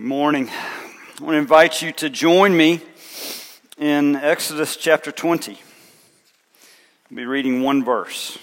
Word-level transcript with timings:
morning. 0.00 0.48
I 0.48 1.22
want 1.22 1.34
to 1.34 1.38
invite 1.38 1.82
you 1.82 1.92
to 1.92 2.08
join 2.08 2.56
me 2.56 2.80
in 3.76 4.16
Exodus 4.16 4.76
chapter 4.76 5.12
20. 5.12 5.52
I'll 5.52 5.58
be 7.14 7.26
reading 7.26 7.60
one 7.60 7.84
verse, 7.84 8.38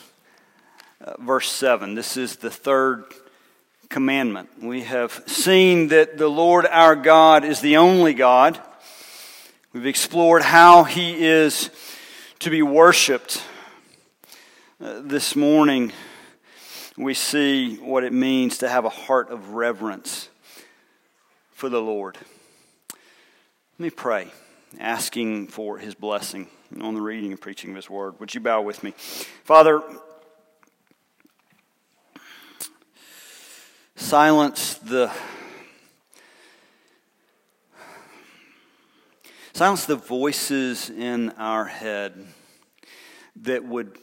uh, 1.02 1.16
verse 1.18 1.52
7. 1.52 1.96
This 1.96 2.16
is 2.16 2.36
the 2.36 2.52
third 2.52 3.06
commandment. 3.90 4.50
We 4.62 4.84
have 4.84 5.24
seen 5.26 5.88
that 5.88 6.20
the 6.20 6.28
Lord 6.28 6.68
our 6.68 6.96
God 6.96 7.44
is 7.44 7.60
the 7.60 7.78
only 7.78 8.14
God. 8.14 8.62
We've 9.74 9.88
explored 9.88 10.44
how 10.44 10.84
he 10.84 11.26
is 11.26 11.72
to 12.38 12.52
be 12.52 12.62
worshiped. 12.62 13.42
Uh, 14.80 15.02
this 15.02 15.36
morning, 15.36 15.92
we 16.96 17.16
see 17.16 17.78
what 17.78 18.04
it 18.04 18.14
means 18.14 18.60
to 18.60 18.70
have 18.70 18.86
a 18.86 18.90
heart 18.90 19.32
of 19.32 19.54
reverence 19.54 20.30
for 21.58 21.70
the 21.70 21.82
Lord. 21.82 22.20
Let 22.92 23.80
me 23.80 23.90
pray, 23.90 24.28
asking 24.80 25.48
for 25.48 25.80
his 25.80 25.96
blessing 25.96 26.50
on 26.80 26.94
the 26.94 27.02
reading 27.02 27.32
and 27.32 27.42
preaching 27.42 27.72
of 27.72 27.78
his 27.78 27.90
word. 27.90 28.20
Would 28.20 28.36
you 28.36 28.42
bow 28.42 28.62
with 28.62 28.84
me? 28.84 28.92
Father, 29.44 29.82
silence 33.96 34.76
the 34.76 35.12
silence 39.54 39.86
the 39.86 39.96
voices 39.96 40.92
in 40.92 41.32
our 41.40 41.66
head 41.66 42.28
that 43.36 43.66
would 43.66 43.98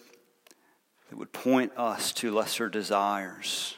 that 1.08 1.16
would 1.16 1.32
point 1.32 1.70
us 1.77 2.12
to 2.14 2.34
lesser 2.34 2.68
desires 2.68 3.77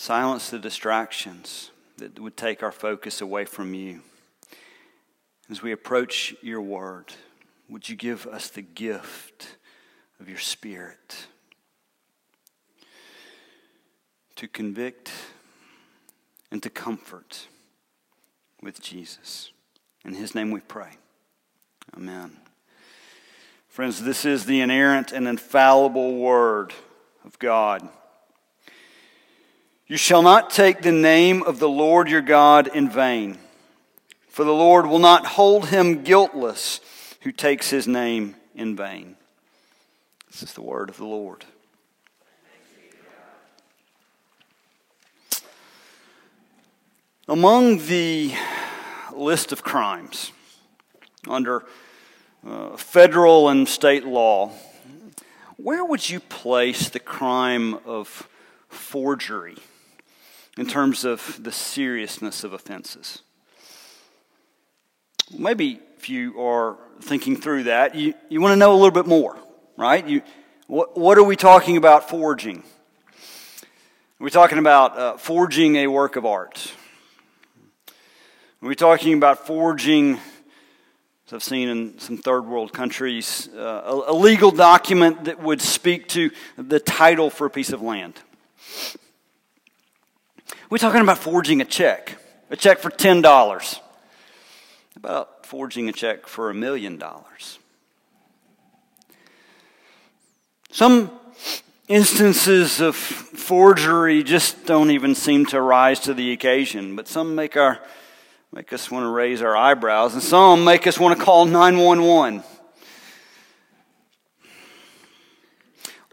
Silence 0.00 0.48
the 0.48 0.58
distractions 0.58 1.72
that 1.98 2.18
would 2.18 2.34
take 2.34 2.62
our 2.62 2.72
focus 2.72 3.20
away 3.20 3.44
from 3.44 3.74
you. 3.74 4.00
As 5.50 5.60
we 5.60 5.72
approach 5.72 6.34
your 6.40 6.62
word, 6.62 7.12
would 7.68 7.86
you 7.86 7.96
give 7.96 8.26
us 8.26 8.48
the 8.48 8.62
gift 8.62 9.58
of 10.18 10.26
your 10.26 10.38
spirit 10.38 11.26
to 14.36 14.48
convict 14.48 15.10
and 16.50 16.62
to 16.62 16.70
comfort 16.70 17.48
with 18.62 18.80
Jesus? 18.80 19.50
In 20.02 20.14
his 20.14 20.34
name 20.34 20.50
we 20.50 20.60
pray. 20.60 20.92
Amen. 21.94 22.38
Friends, 23.68 24.02
this 24.02 24.24
is 24.24 24.46
the 24.46 24.62
inerrant 24.62 25.12
and 25.12 25.28
infallible 25.28 26.16
word 26.16 26.72
of 27.22 27.38
God. 27.38 27.86
You 29.90 29.96
shall 29.96 30.22
not 30.22 30.50
take 30.50 30.82
the 30.82 30.92
name 30.92 31.42
of 31.42 31.58
the 31.58 31.68
Lord 31.68 32.08
your 32.08 32.20
God 32.20 32.68
in 32.68 32.88
vain, 32.88 33.38
for 34.28 34.44
the 34.44 34.52
Lord 34.52 34.86
will 34.86 35.00
not 35.00 35.26
hold 35.26 35.66
him 35.66 36.04
guiltless 36.04 36.78
who 37.22 37.32
takes 37.32 37.70
his 37.70 37.88
name 37.88 38.36
in 38.54 38.76
vain. 38.76 39.16
This 40.30 40.44
is 40.44 40.52
the 40.52 40.62
word 40.62 40.90
of 40.90 40.96
the 40.96 41.06
Lord. 41.06 41.44
Among 47.26 47.78
the 47.78 48.32
list 49.12 49.50
of 49.50 49.64
crimes 49.64 50.30
under 51.26 51.64
uh, 52.46 52.76
federal 52.76 53.48
and 53.48 53.68
state 53.68 54.06
law, 54.06 54.52
where 55.56 55.84
would 55.84 56.08
you 56.08 56.20
place 56.20 56.88
the 56.88 57.00
crime 57.00 57.74
of 57.84 58.28
forgery? 58.68 59.56
In 60.60 60.66
terms 60.66 61.06
of 61.06 61.42
the 61.42 61.50
seriousness 61.50 62.44
of 62.44 62.52
offenses. 62.52 63.22
Maybe 65.32 65.80
if 65.96 66.10
you 66.10 66.38
are 66.38 66.76
thinking 67.00 67.34
through 67.34 67.62
that, 67.62 67.94
you, 67.94 68.12
you 68.28 68.42
want 68.42 68.52
to 68.52 68.56
know 68.56 68.74
a 68.74 68.76
little 68.76 68.90
bit 68.90 69.06
more, 69.06 69.38
right? 69.78 70.06
You, 70.06 70.20
what, 70.66 70.98
what 70.98 71.16
are 71.16 71.24
we 71.24 71.34
talking 71.34 71.78
about 71.78 72.10
forging? 72.10 72.58
Are 72.58 74.24
we 74.24 74.30
talking 74.30 74.58
about 74.58 74.98
uh, 74.98 75.16
forging 75.16 75.76
a 75.76 75.86
work 75.86 76.16
of 76.16 76.26
art? 76.26 76.74
Are 78.62 78.68
we 78.68 78.74
talking 78.74 79.14
about 79.14 79.46
forging, 79.46 80.18
as 81.26 81.32
I've 81.32 81.42
seen 81.42 81.70
in 81.70 81.98
some 81.98 82.18
third 82.18 82.42
world 82.42 82.74
countries, 82.74 83.48
uh, 83.56 84.04
a, 84.06 84.12
a 84.12 84.14
legal 84.14 84.50
document 84.50 85.24
that 85.24 85.42
would 85.42 85.62
speak 85.62 86.06
to 86.08 86.30
the 86.58 86.78
title 86.78 87.30
for 87.30 87.46
a 87.46 87.50
piece 87.50 87.72
of 87.72 87.80
land? 87.80 88.20
We're 90.70 90.78
talking 90.78 91.00
about 91.00 91.18
forging 91.18 91.60
a 91.60 91.64
check, 91.64 92.16
a 92.48 92.54
check 92.54 92.78
for 92.78 92.90
$10. 92.90 93.80
About 94.94 95.44
forging 95.44 95.88
a 95.88 95.92
check 95.92 96.28
for 96.28 96.48
a 96.48 96.54
million 96.54 96.96
dollars. 96.96 97.58
Some 100.70 101.10
instances 101.88 102.80
of 102.80 102.94
forgery 102.94 104.22
just 104.22 104.64
don't 104.64 104.92
even 104.92 105.16
seem 105.16 105.44
to 105.46 105.60
rise 105.60 105.98
to 106.00 106.14
the 106.14 106.30
occasion, 106.30 106.94
but 106.94 107.08
some 107.08 107.34
make 107.34 107.56
our 107.56 107.80
make 108.52 108.72
us 108.72 108.92
want 108.92 109.02
to 109.02 109.08
raise 109.08 109.42
our 109.42 109.56
eyebrows 109.56 110.14
and 110.14 110.22
some 110.22 110.64
make 110.64 110.86
us 110.86 111.00
want 111.00 111.18
to 111.18 111.24
call 111.24 111.46
911. 111.46 112.44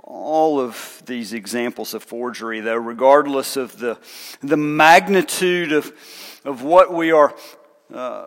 All 0.07 0.61
of 0.61 1.03
these 1.05 1.33
examples 1.33 1.93
of 1.93 2.01
forgery, 2.01 2.61
though, 2.61 2.77
regardless 2.77 3.57
of 3.57 3.77
the, 3.77 3.97
the 4.41 4.55
magnitude 4.55 5.73
of, 5.73 5.91
of 6.45 6.63
what 6.63 6.93
we 6.93 7.11
are 7.11 7.35
uh, 7.93 8.25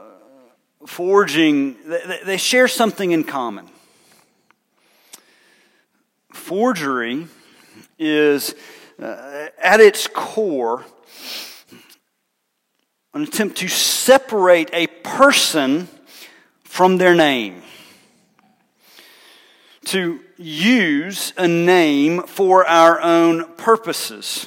forging, 0.86 1.76
they, 1.86 2.20
they 2.26 2.36
share 2.36 2.68
something 2.68 3.12
in 3.12 3.24
common. 3.24 3.66
Forgery 6.34 7.26
is, 7.98 8.54
uh, 9.00 9.46
at 9.62 9.80
its 9.80 10.06
core, 10.06 10.84
an 13.14 13.22
attempt 13.22 13.56
to 13.56 13.68
separate 13.68 14.68
a 14.74 14.86
person 14.86 15.88
from 16.62 16.98
their 16.98 17.14
name 17.14 17.62
to 19.90 20.20
use 20.36 21.32
a 21.36 21.48
name 21.48 22.22
for 22.22 22.64
our 22.64 23.00
own 23.00 23.54
purposes. 23.54 24.46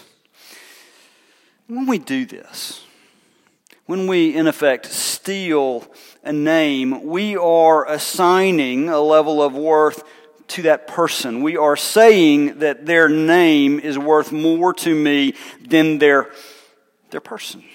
When 1.68 1.86
we 1.86 1.98
do 1.98 2.26
this, 2.26 2.86
when 3.86 4.08
we, 4.08 4.34
in 4.34 4.48
effect, 4.48 4.86
steal 4.86 5.86
a 6.24 6.32
name, 6.32 7.04
we 7.04 7.36
are 7.36 7.86
assigning 7.90 8.88
a 8.88 9.02
level 9.02 9.44
of 9.44 9.54
worth 9.54 10.06
to 10.48 10.62
that 10.62 10.88
person. 10.88 11.42
We 11.42 11.58
are 11.58 11.76
saying 11.76 12.60
that 12.60 12.86
their 12.86 13.10
name 13.10 13.82
is 13.82 14.00
worth 14.00 14.32
more 14.32 14.74
to 14.76 14.96
me 14.96 15.36
than 15.60 15.98
their, 15.98 16.32
their 17.10 17.22
person. 17.22 17.66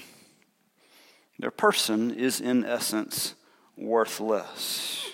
Their 1.38 1.50
person 1.50 2.14
is, 2.14 2.40
in 2.40 2.64
essence, 2.64 3.34
worthless. 3.76 5.07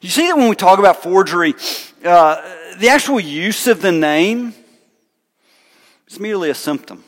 You 0.00 0.08
see 0.08 0.26
that 0.26 0.36
when 0.36 0.48
we 0.48 0.56
talk 0.56 0.78
about 0.78 1.02
forgery, 1.02 1.54
uh, 2.04 2.76
the 2.78 2.88
actual 2.88 3.18
use 3.18 3.66
of 3.66 3.80
the 3.80 3.92
name 3.92 4.54
is 6.08 6.20
merely 6.20 6.50
a 6.50 6.54
symptom. 6.54 7.04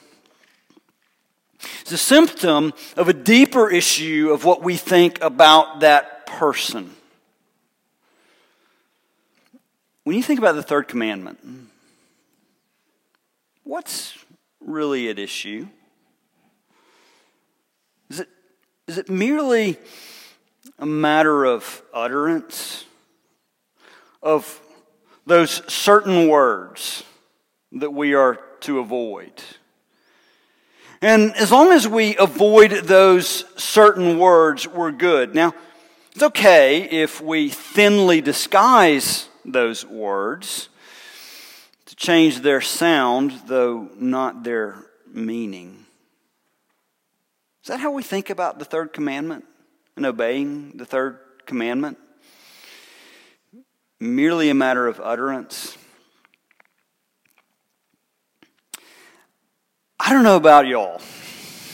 It's 1.81 1.93
a 1.93 1.99
symptom 1.99 2.73
of 2.97 3.09
a 3.09 3.13
deeper 3.13 3.71
issue 3.71 4.31
of 4.33 4.45
what 4.45 4.63
we 4.63 4.77
think 4.77 5.23
about 5.23 5.81
that 5.81 6.27
person. 6.27 6.95
When 10.05 10.17
you 10.17 10.23
think 10.23 10.39
about 10.39 10.55
the 10.55 10.63
third 10.63 10.89
commandment, 10.89 11.39
what's 13.65 14.17
really 14.61 15.09
at 15.09 15.19
issue? 15.19 15.69
Is 18.09 18.21
it, 18.21 18.29
is 18.87 18.99
it 18.99 19.11
merely 19.11 19.77
a 20.79 20.87
matter 20.87 21.45
of 21.45 21.83
utterance? 21.93 22.85
of 24.23 24.61
those 25.27 25.63
certain 25.73 26.29
words 26.29 27.05
that 27.73 27.91
we 27.91 28.15
are 28.15 28.39
to 28.61 28.79
avoid. 28.79 29.33
And 31.01 31.35
as 31.37 31.53
long 31.53 31.71
as 31.71 31.87
we 31.87 32.17
avoid 32.17 32.73
those 32.73 33.45
certain 33.61 34.19
words, 34.19 34.67
we're 34.67 34.91
good. 34.91 35.35
Now, 35.35 35.55
it's 36.13 36.23
okay 36.23 36.83
if 36.83 37.21
we 37.21 37.51
thinly 37.51 38.21
disguise 38.21 39.29
those 39.45 39.87
words 39.87 40.69
to 41.87 41.95
change 41.95 42.41
their 42.41 42.61
sound, 42.61 43.33
though 43.47 43.89
not 43.97 44.43
their 44.43 44.85
meaning. 45.13 45.87
Is 47.63 47.69
that 47.69 47.81
how 47.81 47.93
we 47.93 48.03
think 48.03 48.29
about 48.31 48.59
the 48.59 48.65
third 48.65 48.93
commandment 48.93 49.45
and 49.99 50.07
obeying 50.07 50.73
the 50.77 50.87
third 50.87 51.19
commandment? 51.45 51.99
merely 54.01 54.49
a 54.49 54.55
matter 54.55 54.87
of 54.87 55.01
utterance. 55.01 55.77
I 59.99 60.13
don't 60.13 60.23
know 60.23 60.37
about 60.37 60.67
y'all, 60.67 61.01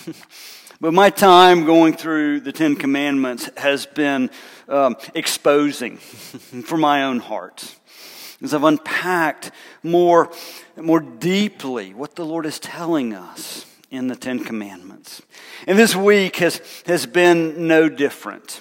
but 0.80 0.94
my 0.94 1.10
time 1.10 1.66
going 1.66 1.94
through 1.94 2.40
the 2.40 2.52
Ten 2.52 2.74
Commandments 2.74 3.50
has 3.56 3.86
been 3.86 4.30
um, 4.68 4.96
exposing 5.14 5.96
for 5.98 6.78
my 6.78 7.04
own 7.04 7.20
heart. 7.20 7.76
As 8.42 8.54
I've 8.54 8.64
unpacked 8.64 9.50
more, 9.82 10.32
more 10.76 11.00
deeply 11.00 11.94
what 11.94 12.16
the 12.16 12.24
Lord 12.24 12.46
is 12.46 12.58
telling 12.58 13.14
us 13.14 13.66
in 13.94 14.08
the 14.08 14.16
Ten 14.16 14.42
Commandments. 14.42 15.22
And 15.66 15.78
this 15.78 15.94
week 15.94 16.36
has, 16.36 16.60
has 16.86 17.06
been 17.06 17.68
no 17.68 17.88
different. 17.88 18.60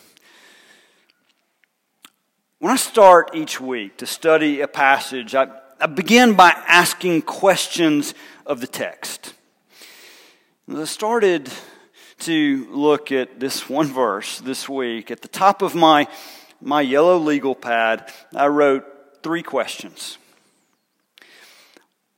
When 2.60 2.72
I 2.72 2.76
start 2.76 3.32
each 3.34 3.60
week 3.60 3.98
to 3.98 4.06
study 4.06 4.62
a 4.62 4.68
passage, 4.68 5.34
I, 5.34 5.48
I 5.80 5.88
begin 5.88 6.36
by 6.36 6.52
asking 6.68 7.24
questions 7.24 8.14
of 8.46 8.62
the 8.62 8.68
text. 8.68 9.34
I 10.74 10.86
started 10.86 11.52
to 12.20 12.68
look 12.72 13.12
at 13.12 13.40
this 13.40 13.68
one 13.68 13.88
verse 13.88 14.40
this 14.40 14.70
week, 14.70 15.12
at 15.12 15.22
the 15.22 15.28
top 15.28 15.62
of 15.62 15.74
my, 15.76 16.08
my 16.62 16.82
yellow 16.82 17.18
legal 17.18 17.56
pad, 17.56 18.10
I 18.34 18.48
wrote 18.48 18.86
three 19.24 19.44
questions. 19.44 20.18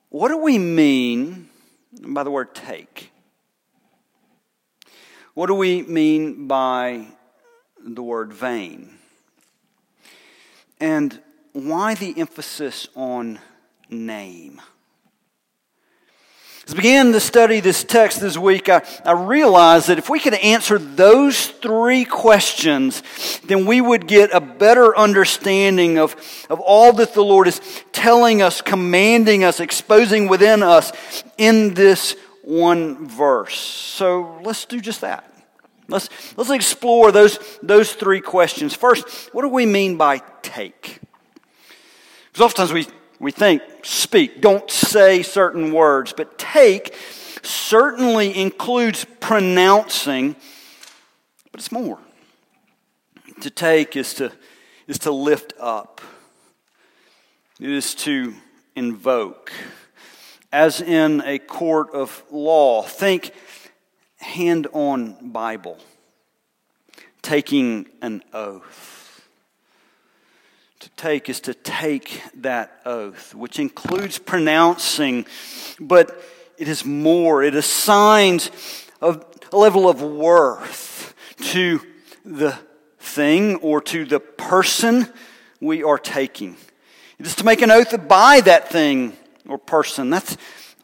What 0.09 0.27
do 0.27 0.37
we 0.37 0.59
mean 0.59 1.49
by 2.01 2.23
the 2.23 2.31
word 2.31 2.55
take? 2.55 3.11
What 5.33 5.47
do 5.47 5.53
we 5.53 5.81
mean 5.83 6.47
by 6.47 7.07
the 7.83 8.01
word 8.01 8.31
vain? 8.31 8.97
And 10.79 11.21
why 11.51 11.95
the 11.95 12.17
emphasis 12.17 12.87
on 12.95 13.39
name? 13.89 14.61
As 16.67 16.73
I 16.73 16.77
began 16.77 17.11
to 17.11 17.19
study 17.19 17.59
this 17.59 17.83
text 17.83 18.19
this 18.19 18.39
week, 18.39 18.69
I, 18.69 18.81
I 19.03 19.11
realized 19.11 19.87
that 19.87 19.99
if 19.99 20.09
we 20.09 20.19
could 20.19 20.33
answer 20.33 20.79
those 20.79 21.45
three 21.45 22.05
questions, 22.05 23.03
then 23.45 23.67
we 23.67 23.81
would 23.81 24.07
get 24.07 24.33
a 24.33 24.41
better 24.41 24.97
understanding 24.97 25.99
of, 25.99 26.15
of 26.49 26.59
all 26.59 26.91
that 26.93 27.13
the 27.13 27.23
Lord 27.23 27.47
is 27.47 27.61
telling 27.91 28.41
us, 28.41 28.61
commanding 28.61 29.43
us, 29.43 29.59
exposing 29.59 30.27
within 30.27 30.63
us 30.63 30.91
in 31.37 31.75
this 31.75 32.15
one 32.41 33.07
verse. 33.07 33.59
So 33.59 34.39
let's 34.43 34.65
do 34.65 34.81
just 34.81 35.01
that. 35.01 35.31
Let's, 35.87 36.09
let's 36.35 36.49
explore 36.49 37.11
those, 37.11 37.37
those 37.61 37.93
three 37.93 38.21
questions. 38.21 38.73
First, 38.73 39.29
what 39.35 39.43
do 39.43 39.49
we 39.49 39.67
mean 39.67 39.97
by 39.97 40.23
take? 40.41 40.99
Because 42.31 42.43
oftentimes 42.43 42.73
we 42.73 42.87
we 43.19 43.31
think 43.31 43.61
speak, 43.83 44.41
don't 44.41 44.69
say 44.69 45.23
certain 45.23 45.71
words, 45.71 46.13
but 46.13 46.37
take 46.37 46.95
certainly 47.41 48.35
includes 48.37 49.05
pronouncing, 49.19 50.35
but 51.51 51.61
it's 51.61 51.71
more. 51.71 51.99
To 53.41 53.49
take 53.49 53.95
is 53.95 54.13
to, 54.15 54.31
is 54.87 54.99
to 54.99 55.11
lift 55.11 55.53
up, 55.59 56.01
it 57.59 57.69
is 57.69 57.95
to 57.95 58.33
invoke. 58.75 59.51
As 60.51 60.79
in 60.79 61.21
a 61.25 61.37
court 61.39 61.93
of 61.93 62.23
law, 62.31 62.81
think 62.83 63.31
hand 64.17 64.67
on 64.71 65.31
Bible, 65.31 65.77
taking 67.21 67.87
an 68.01 68.23
oath 68.33 69.04
to 70.85 70.91
take 70.97 71.29
is 71.29 71.39
to 71.39 71.55
take 71.55 72.21
that 72.35 72.79
oath, 72.85 73.33
which 73.33 73.57
includes 73.57 74.19
pronouncing, 74.19 75.25
but 75.79 76.21
it 76.59 76.67
is 76.67 76.85
more. 76.85 77.41
It 77.41 77.55
assigns 77.55 78.51
a, 79.01 79.19
level 79.51 79.89
of 79.89 80.01
worth 80.03 81.15
to 81.37 81.81
the 82.23 82.55
thing 82.99 83.55
or 83.57 83.81
to 83.81 84.05
the 84.05 84.19
person 84.19 85.11
we 85.59 85.81
are 85.81 85.97
taking. 85.97 86.55
It 87.17 87.25
is 87.25 87.35
to 87.37 87.45
make 87.45 87.63
an 87.63 87.71
oath 87.71 88.07
by 88.07 88.41
that 88.41 88.69
thing 88.69 89.17
or 89.47 89.57
person. 89.57 90.11
That's 90.11 90.37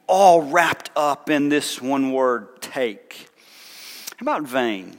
all 0.07 0.42
wrapped 0.42 0.89
up 0.95 1.30
in 1.30 1.50
this 1.50 1.80
one 1.80 2.12
word, 2.12 2.59
take. 2.59 3.27
How 4.18 4.24
about 4.24 4.44
vain? 4.44 4.98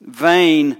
Vain 0.00 0.78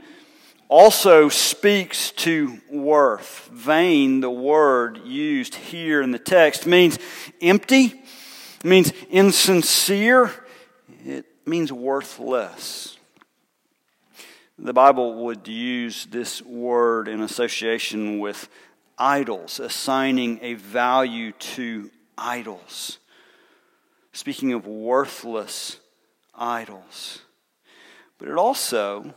also 0.69 1.29
speaks 1.29 2.11
to 2.13 2.61
worth. 2.71 3.49
Vain, 3.53 4.21
the 4.21 4.31
word 4.31 4.99
used 5.05 5.55
here 5.55 6.03
in 6.03 6.11
the 6.11 6.19
text, 6.19 6.67
means 6.67 6.99
empty, 7.41 8.03
means 8.63 8.93
insincere, 9.11 10.33
it 11.05 11.27
means 11.47 11.73
worthless. 11.73 12.99
The 14.59 14.73
Bible 14.73 15.25
would 15.25 15.49
use 15.49 16.07
this 16.07 16.41
word 16.41 17.09
in 17.09 17.21
association 17.21 18.21
with 18.21 18.49
idols, 18.97 19.59
assigning 19.59 20.39
a 20.43 20.55
value 20.55 21.33
to 21.33 21.91
idols. 22.17 22.99
Speaking 24.13 24.53
of 24.53 24.67
worthless 24.67 25.81
idols. 26.35 27.21
But 28.19 28.29
it 28.29 28.37
also 28.37 29.13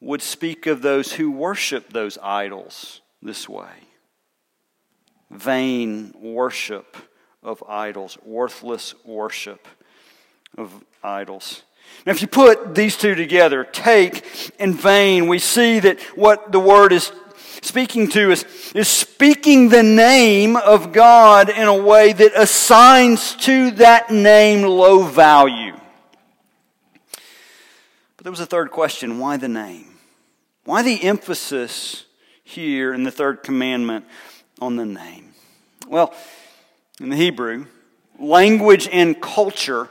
would 0.00 0.22
speak 0.22 0.66
of 0.66 0.82
those 0.82 1.12
who 1.12 1.30
worship 1.30 1.92
those 1.92 2.18
idols 2.22 3.00
this 3.22 3.48
way 3.48 3.70
vain 5.30 6.14
worship 6.20 6.96
of 7.42 7.62
idols, 7.68 8.16
worthless 8.24 8.94
worship 9.04 9.66
of 10.56 10.84
idols. 11.02 11.62
Now, 12.04 12.12
if 12.12 12.22
you 12.22 12.28
put 12.28 12.74
these 12.74 12.96
two 12.96 13.14
together, 13.14 13.64
take 13.64 14.52
and 14.58 14.74
vain, 14.74 15.28
we 15.28 15.38
see 15.38 15.80
that 15.80 16.00
what 16.16 16.52
the 16.52 16.60
word 16.60 16.92
is 16.92 17.12
speaking 17.62 18.08
to 18.08 18.30
is, 18.30 18.44
is 18.74 18.88
speaking 18.88 19.68
the 19.68 19.82
name 19.82 20.56
of 20.56 20.92
God 20.92 21.48
in 21.48 21.66
a 21.66 21.76
way 21.76 22.12
that 22.12 22.32
assigns 22.34 23.34
to 23.36 23.70
that 23.72 24.10
name 24.10 24.62
low 24.62 25.02
value. 25.02 25.65
There 28.26 28.32
was 28.32 28.40
a 28.40 28.44
third 28.44 28.72
question 28.72 29.20
why 29.20 29.36
the 29.36 29.46
name? 29.46 29.86
Why 30.64 30.82
the 30.82 31.00
emphasis 31.04 32.06
here 32.42 32.92
in 32.92 33.04
the 33.04 33.12
third 33.12 33.44
commandment 33.44 34.04
on 34.60 34.74
the 34.74 34.84
name? 34.84 35.32
Well, 35.86 36.12
in 37.00 37.10
the 37.10 37.14
Hebrew, 37.14 37.66
language 38.18 38.88
and 38.90 39.22
culture, 39.22 39.90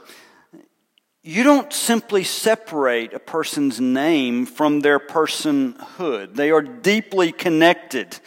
you 1.22 1.44
don't 1.44 1.72
simply 1.72 2.24
separate 2.24 3.14
a 3.14 3.18
person's 3.18 3.80
name 3.80 4.44
from 4.44 4.80
their 4.80 5.00
personhood. 5.00 6.34
They 6.34 6.50
are 6.50 6.60
deeply 6.60 7.32
connected. 7.32 8.18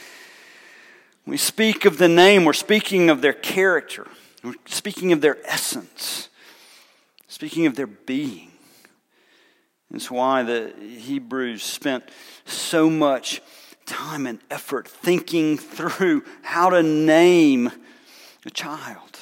we 1.27 1.37
speak 1.37 1.85
of 1.85 1.99
the 1.99 2.09
name, 2.09 2.45
we're 2.45 2.53
speaking 2.53 3.11
of 3.11 3.21
their 3.21 3.33
character, 3.33 4.07
we're 4.43 4.55
speaking 4.65 5.11
of 5.11 5.21
their 5.21 5.37
essence, 5.45 6.29
speaking 7.27 7.67
of 7.67 7.75
their 7.75 7.85
being. 7.85 8.48
That's 9.91 10.11
why 10.11 10.43
the 10.43 10.73
Hebrews 10.79 11.63
spent 11.63 12.03
so 12.45 12.89
much 12.89 13.41
time 13.85 14.27
and 14.27 14.39
effort 14.51 14.87
thinking 14.87 15.57
through 15.57 16.23
how 16.43 16.69
to 16.69 16.83
name 16.83 17.71
a 18.45 18.49
child. 18.51 19.19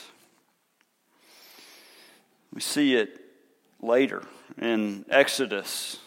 We 2.54 2.62
see 2.62 2.96
it 2.96 3.22
later 3.82 4.24
in 4.58 5.06
Exodus 5.10 5.98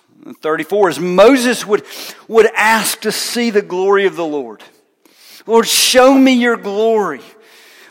34 0.42 0.90
as 0.90 1.00
Moses 1.00 1.66
would, 1.66 1.84
would 2.28 2.46
ask 2.54 3.00
to 3.00 3.12
see 3.12 3.50
the 3.50 3.62
glory 3.62 4.06
of 4.06 4.16
the 4.16 4.26
Lord. 4.26 4.62
Lord, 5.46 5.66
show 5.66 6.12
me 6.12 6.32
your 6.32 6.56
glory. 6.56 7.22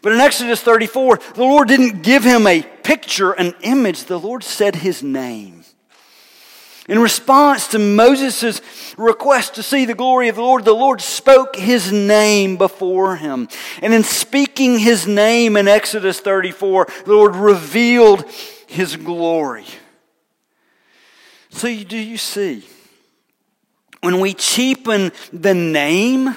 But 0.02 0.14
in 0.14 0.20
Exodus 0.20 0.62
34, 0.62 1.20
the 1.36 1.42
Lord 1.42 1.68
didn't 1.68 2.04
give 2.04 2.24
him 2.24 2.48
a 2.48 2.62
picture, 2.62 3.32
an 3.32 3.54
image. 3.62 4.06
The 4.06 4.20
Lord 4.20 4.44
said 4.44 4.76
his 4.76 5.04
name. 5.04 5.59
In 6.90 6.98
response 6.98 7.68
to 7.68 7.78
Moses' 7.78 8.62
request 8.98 9.54
to 9.54 9.64
see 9.64 9.86
the 9.86 9.94
glory 9.94 10.28
of 10.28 10.38
the 10.38 10.42
Lord, 10.42 10.66
the 10.66 10.74
Lord 10.74 11.02
spoke 11.02 11.56
his 11.56 11.92
name 11.92 12.58
before 12.58 13.16
him. 13.16 13.48
And 13.84 13.94
in 13.94 14.04
speaking 14.04 14.80
his 14.80 15.06
name 15.06 15.56
in 15.56 15.68
Exodus 15.68 16.20
34, 16.20 16.88
the 17.06 17.14
Lord 17.14 17.36
revealed 17.36 18.26
his 18.66 18.96
glory. 18.96 19.68
So, 21.52 21.68
do 21.68 21.96
you 21.96 22.18
see? 22.18 22.66
When 24.02 24.20
we 24.20 24.34
cheapen 24.34 25.12
the 25.32 25.54
name 25.54 26.36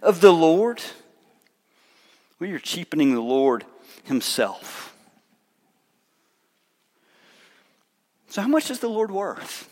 of 0.00 0.22
the 0.22 0.32
Lord, 0.32 0.80
we 2.38 2.52
are 2.52 2.58
cheapening 2.58 3.12
the 3.12 3.20
Lord 3.20 3.66
himself. 4.04 4.96
So, 8.28 8.40
how 8.40 8.48
much 8.48 8.70
is 8.70 8.78
the 8.78 8.88
Lord 8.88 9.10
worth? 9.10 9.68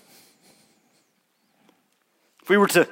We 2.51 2.57
were 2.57 2.67
to 2.67 2.89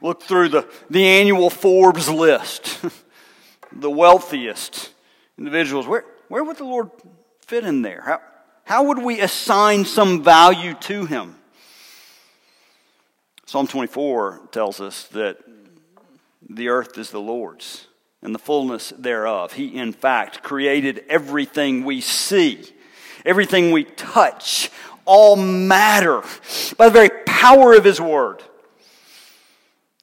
look 0.00 0.22
through 0.22 0.48
the, 0.48 0.72
the 0.88 1.04
annual 1.04 1.50
Forbes 1.50 2.08
list, 2.08 2.78
the 3.72 3.90
wealthiest 3.90 4.92
individuals, 5.36 5.88
where, 5.88 6.04
where 6.28 6.44
would 6.44 6.56
the 6.56 6.64
Lord 6.64 6.88
fit 7.40 7.64
in 7.64 7.82
there? 7.82 8.00
How, 8.00 8.20
how 8.62 8.84
would 8.84 8.98
we 8.98 9.20
assign 9.20 9.84
some 9.84 10.22
value 10.22 10.74
to 10.82 11.04
him? 11.04 11.34
Psalm 13.44 13.66
24 13.66 14.42
tells 14.52 14.80
us 14.80 15.08
that 15.08 15.38
the 16.48 16.68
earth 16.68 16.96
is 16.96 17.10
the 17.10 17.20
Lord's 17.20 17.88
and 18.22 18.32
the 18.32 18.38
fullness 18.38 18.90
thereof. 18.96 19.54
He, 19.54 19.74
in 19.74 19.92
fact, 19.92 20.44
created 20.44 21.04
everything 21.08 21.82
we 21.82 22.00
see, 22.00 22.62
everything 23.26 23.72
we 23.72 23.82
touch, 23.82 24.70
all 25.04 25.34
matter 25.34 26.22
by 26.76 26.84
the 26.84 26.92
very 26.92 27.10
power 27.26 27.74
of 27.74 27.82
His 27.82 28.00
Word. 28.00 28.44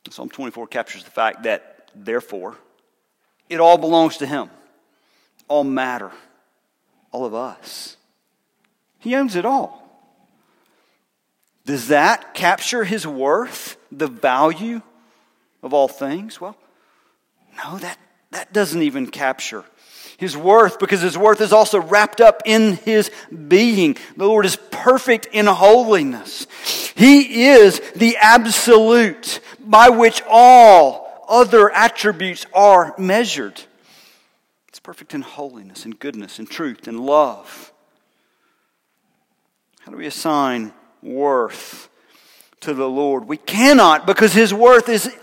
Psalm 0.10 0.30
24 0.30 0.68
captures 0.68 1.04
the 1.04 1.12
fact 1.12 1.44
that, 1.44 1.92
therefore, 1.96 2.56
it 3.50 3.60
all 3.60 3.78
belongs 3.78 4.18
to 4.18 4.26
Him, 4.26 4.50
all 5.48 5.64
matter, 5.64 6.12
all 7.12 7.26
of 7.26 7.34
us. 7.34 7.98
He 9.00 9.16
owns 9.16 9.36
it 9.36 9.46
all. 9.46 9.84
Does 11.66 11.90
that 11.90 12.34
capture 12.34 12.84
His 12.84 13.06
worth, 13.06 13.78
the 13.92 14.08
value 14.08 14.82
of 15.62 15.74
all 15.74 15.88
things? 15.88 16.40
Well, 16.40 16.58
no, 17.58 17.78
that, 17.80 17.98
that 18.32 18.54
doesn't 18.54 18.82
even 18.82 19.08
capture 19.08 19.66
his 20.18 20.36
worth 20.36 20.80
because 20.80 21.02
his 21.02 21.18
worth 21.18 21.42
is 21.42 21.54
also 21.54 21.80
wrapped 21.80 22.20
up 22.20 22.42
in 22.46 22.74
his 22.78 23.12
being. 23.48 23.96
The 24.18 24.26
Lord 24.26 24.46
is 24.46 24.58
perfect 24.72 25.28
in 25.28 25.46
holiness. 25.46 26.48
He 26.98 27.44
is 27.46 27.80
the 27.96 28.18
absolute 28.18 29.40
by 29.60 29.90
which 29.90 30.24
all 30.28 31.24
other 31.30 31.70
attributes 31.70 32.48
are 32.56 32.96
measured. 32.98 33.62
It's 34.68 34.80
perfect 34.80 35.14
in 35.14 35.22
holiness 35.22 35.86
and 35.86 36.00
goodness 36.00 36.40
and 36.40 36.50
truth 36.50 36.88
and 36.88 37.00
love. 37.00 37.72
How 39.82 39.92
do 39.92 39.98
we 39.98 40.08
assign 40.08 40.74
worth 41.04 41.88
to 42.62 42.74
the 42.74 42.90
Lord? 42.90 43.28
We 43.28 43.38
cannot 43.38 44.08
because 44.08 44.34
his 44.34 44.52
worth 44.52 44.90
is 44.90 45.16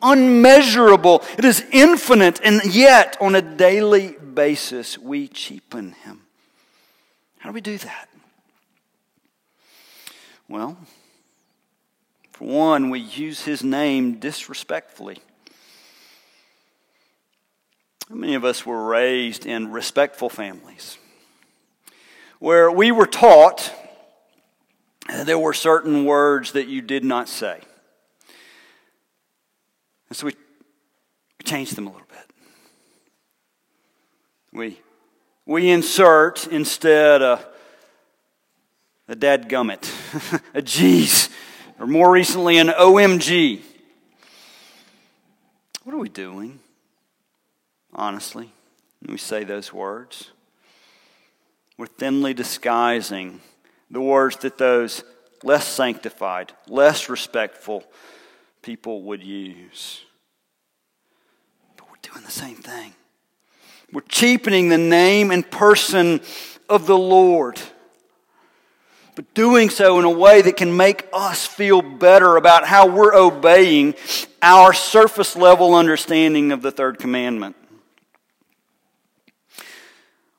unmeasurable, 0.00 1.22
it 1.36 1.44
is 1.44 1.62
infinite, 1.72 2.40
and 2.42 2.64
yet 2.64 3.18
on 3.20 3.34
a 3.34 3.42
daily 3.42 4.12
basis 4.12 4.96
we 4.96 5.28
cheapen 5.28 5.92
him. 5.92 6.22
How 7.40 7.50
do 7.50 7.54
we 7.54 7.60
do 7.60 7.76
that? 7.76 8.08
Well, 10.48 10.78
for 12.38 12.44
one, 12.44 12.90
we 12.90 13.00
use 13.00 13.42
his 13.42 13.64
name 13.64 14.20
disrespectfully. 14.20 15.18
How 18.08 18.14
many 18.14 18.36
of 18.36 18.44
us 18.44 18.64
were 18.64 18.86
raised 18.86 19.44
in 19.44 19.72
respectful 19.72 20.28
families 20.28 20.98
where 22.38 22.70
we 22.70 22.92
were 22.92 23.08
taught 23.08 23.74
there 25.08 25.36
were 25.36 25.52
certain 25.52 26.04
words 26.04 26.52
that 26.52 26.68
you 26.68 26.80
did 26.80 27.02
not 27.02 27.28
say? 27.28 27.60
And 30.08 30.16
so 30.16 30.26
we, 30.26 30.32
we 31.40 31.44
changed 31.44 31.74
them 31.74 31.88
a 31.88 31.90
little 31.90 32.06
bit. 32.08 32.30
We, 34.52 34.80
we 35.44 35.70
insert 35.70 36.46
instead 36.46 37.20
a, 37.20 37.44
a 39.08 39.16
dadgummit, 39.16 40.40
a 40.54 40.62
G's, 40.62 41.30
or 41.78 41.86
more 41.86 42.10
recently 42.10 42.58
an 42.58 42.68
OMG. 42.68 43.60
What 45.84 45.94
are 45.94 45.98
we 45.98 46.08
doing, 46.08 46.60
honestly, 47.94 48.52
when 49.00 49.12
we 49.12 49.18
say 49.18 49.44
those 49.44 49.72
words? 49.72 50.32
We're 51.76 51.86
thinly 51.86 52.34
disguising 52.34 53.40
the 53.90 54.00
words 54.00 54.36
that 54.38 54.58
those 54.58 55.04
less 55.42 55.66
sanctified, 55.66 56.52
less 56.66 57.08
respectful, 57.08 57.84
people 58.62 59.02
would 59.02 59.22
use. 59.22 60.04
But 61.76 61.88
we're 61.88 62.12
doing 62.12 62.24
the 62.24 62.32
same 62.32 62.56
thing. 62.56 62.94
We're 63.92 64.00
cheapening 64.02 64.68
the 64.68 64.78
name 64.78 65.30
and 65.30 65.48
person 65.48 66.20
of 66.68 66.86
the 66.86 66.98
Lord, 66.98 67.58
but 69.18 69.34
doing 69.34 69.68
so 69.68 69.98
in 69.98 70.04
a 70.04 70.10
way 70.10 70.40
that 70.42 70.56
can 70.56 70.76
make 70.76 71.08
us 71.12 71.44
feel 71.44 71.82
better 71.82 72.36
about 72.36 72.64
how 72.64 72.86
we're 72.86 73.12
obeying 73.12 73.92
our 74.40 74.72
surface 74.72 75.34
level 75.34 75.74
understanding 75.74 76.52
of 76.52 76.62
the 76.62 76.70
third 76.70 77.00
commandment. 77.00 77.56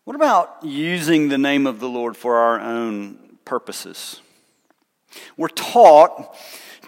What 0.06 0.16
about 0.16 0.60
using 0.64 1.28
the 1.28 1.38
name 1.38 1.68
of 1.68 1.82
the 1.82 1.90
Lord 1.90 2.16
for 2.16 2.38
our 2.38 2.58
own 2.58 3.20
purposes? 3.44 4.22
We're 5.36 5.50
taught 5.50 6.34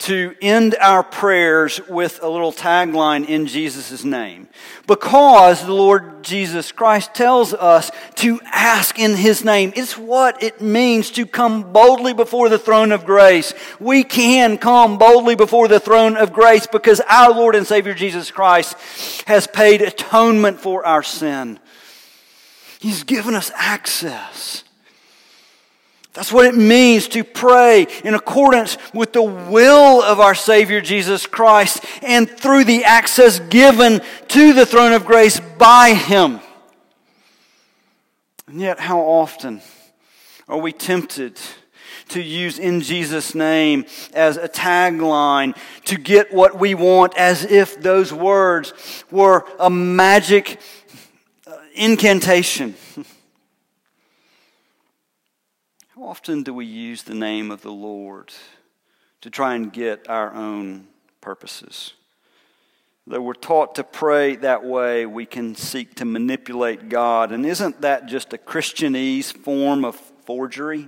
to 0.02 0.36
end 0.42 0.76
our 0.82 1.04
prayers 1.04 1.80
with 1.88 2.20
a 2.24 2.28
little 2.28 2.52
tagline 2.52 3.28
in 3.28 3.46
Jesus' 3.46 4.04
name. 4.04 4.48
Because 4.88 5.64
the 5.64 5.74
Lord 5.74 6.24
Jesus 6.24 6.72
Christ 6.72 7.14
tells 7.14 7.54
us 7.54 7.92
to 8.16 8.40
ask 8.46 8.98
in 8.98 9.16
His 9.16 9.46
name. 9.46 9.72
It's 9.76 9.98
what 9.98 10.42
it 10.42 10.60
means 10.60 11.12
to 11.12 11.26
come 11.26 11.72
boldly 11.72 12.14
before 12.14 12.50
the 12.50 12.58
throne 12.58 12.92
of 12.92 13.06
grace. 13.06 13.54
We 13.80 14.04
can 14.04 14.58
come 14.58 14.98
boldly 14.98 15.36
before 15.36 15.68
the 15.68 15.80
throne 15.80 16.18
of 16.18 16.34
grace 16.34 16.66
because 16.66 17.00
our 17.02 17.32
Lord 17.32 17.56
and 17.56 17.68
Savior 17.68 17.94
Jesus 17.94 18.32
Christ 18.32 18.76
has 19.28 19.46
paid 19.46 19.82
atonement 19.82 20.60
for 20.60 20.84
our 20.86 21.04
sin. 21.04 21.60
He's 22.80 23.04
given 23.04 23.36
us 23.36 23.52
access. 23.54 24.64
That's 26.14 26.32
what 26.32 26.46
it 26.46 26.56
means 26.56 27.08
to 27.10 27.24
pray 27.24 27.88
in 28.04 28.16
accordance 28.16 28.78
with 28.94 29.14
the 29.14 29.24
will 29.24 30.02
of 30.02 30.20
our 30.20 30.36
Savior 30.36 30.82
Jesus 30.82 31.26
Christ 31.26 31.86
and 32.02 32.30
through 32.30 32.66
the 32.66 32.84
access 32.84 33.40
given 33.40 34.02
to 34.30 34.54
the 34.54 34.66
throne 34.66 34.92
of 34.92 35.06
grace 35.06 35.40
by 35.58 35.94
Him. 35.94 36.42
And 38.48 38.60
yet, 38.60 38.78
how 38.78 39.00
often 39.00 39.62
are 40.50 40.58
we 40.58 40.74
tempted 40.74 41.40
to 42.10 42.22
use 42.22 42.60
in 42.60 42.82
Jesus' 42.82 43.34
name 43.34 43.86
as 44.14 44.36
a 44.36 44.50
tagline 44.50 45.58
to 45.86 45.98
get 45.98 46.34
what 46.34 46.60
we 46.60 46.76
want 46.76 47.16
as 47.16 47.46
if 47.46 47.82
those 47.82 48.12
words 48.12 48.74
were 49.10 49.46
a 49.58 49.70
magic 49.70 50.60
uh, 51.48 51.56
incantation? 51.74 52.76
How 56.02 56.08
often 56.08 56.42
do 56.42 56.52
we 56.52 56.66
use 56.66 57.04
the 57.04 57.14
name 57.14 57.52
of 57.52 57.62
the 57.62 57.72
Lord 57.72 58.34
to 59.22 59.30
try 59.30 59.54
and 59.54 59.72
get 59.72 60.10
our 60.10 60.34
own 60.34 60.88
purposes? 61.22 61.94
Though 63.06 63.22
we're 63.22 63.36
taught 63.36 63.76
to 63.76 63.84
pray 63.84 64.36
that 64.38 64.66
way, 64.66 65.06
we 65.06 65.28
can 65.28 65.54
seek 65.54 65.94
to 65.96 66.06
manipulate 66.06 66.90
God. 66.90 67.32
And 67.32 67.46
isn't 67.46 67.82
that 67.82 68.08
just 68.08 68.34
a 68.34 68.40
Christianese 68.40 69.32
form 69.32 69.86
of 69.86 69.96
forgery? 69.96 70.88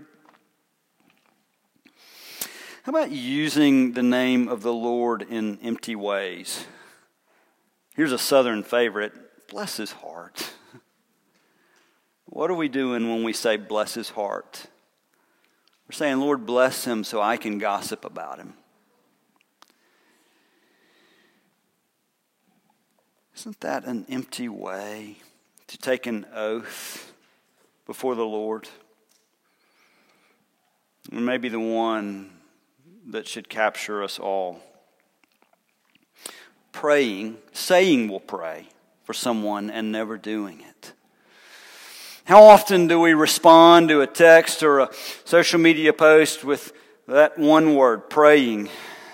How 2.82 2.90
about 2.90 3.12
using 3.12 3.92
the 3.92 4.02
name 4.02 4.48
of 4.48 4.64
the 4.64 4.74
Lord 4.74 5.22
in 5.22 5.60
empty 5.62 5.96
ways? 5.96 6.66
Here's 7.96 8.14
a 8.14 8.18
southern 8.18 8.64
favorite 8.64 9.14
bless 9.48 9.78
his 9.78 9.92
heart. 9.92 10.54
What 12.26 12.50
are 12.50 12.56
we 12.56 12.68
doing 12.68 13.10
when 13.10 13.24
we 13.24 13.32
say 13.32 13.58
bless 13.58 13.94
his 13.94 14.10
heart? 14.10 14.66
We're 15.88 15.94
saying, 15.94 16.20
Lord, 16.20 16.46
bless 16.46 16.86
him 16.86 17.04
so 17.04 17.22
I 17.22 17.38
can 17.38 17.58
gossip 17.58 18.06
about 18.06 18.40
him. 18.40 18.54
Isn't 23.36 23.60
that 23.62 23.84
an 23.86 24.06
empty 24.10 24.48
way 24.48 25.18
to 25.68 25.78
take 25.78 26.06
an 26.06 26.26
oath 26.34 27.14
before 27.86 28.16
the 28.16 28.26
Lord? 28.26 28.70
And 31.12 31.26
maybe 31.26 31.50
the 31.50 31.60
one 31.60 32.32
that 33.08 33.28
should 33.28 33.50
capture 33.50 34.02
us 34.02 34.18
all. 34.18 34.62
Praying, 36.72 37.38
saying 37.52 38.08
we'll 38.08 38.20
pray 38.22 38.70
for 39.04 39.14
someone 39.14 39.70
and 39.70 39.92
never 39.92 40.18
doing 40.18 40.62
it. 40.62 40.94
How 42.26 42.44
often 42.44 42.88
do 42.88 43.02
we 43.02 43.14
respond 43.14 43.90
to 43.90 44.00
a 44.00 44.08
text 44.08 44.64
or 44.64 44.80
a 44.80 44.90
social 45.26 45.60
media 45.60 45.92
post 45.92 46.46
with 46.46 46.72
that 47.06 47.38
one 47.38 47.76
word, 47.76 48.10
praying, 48.10 48.70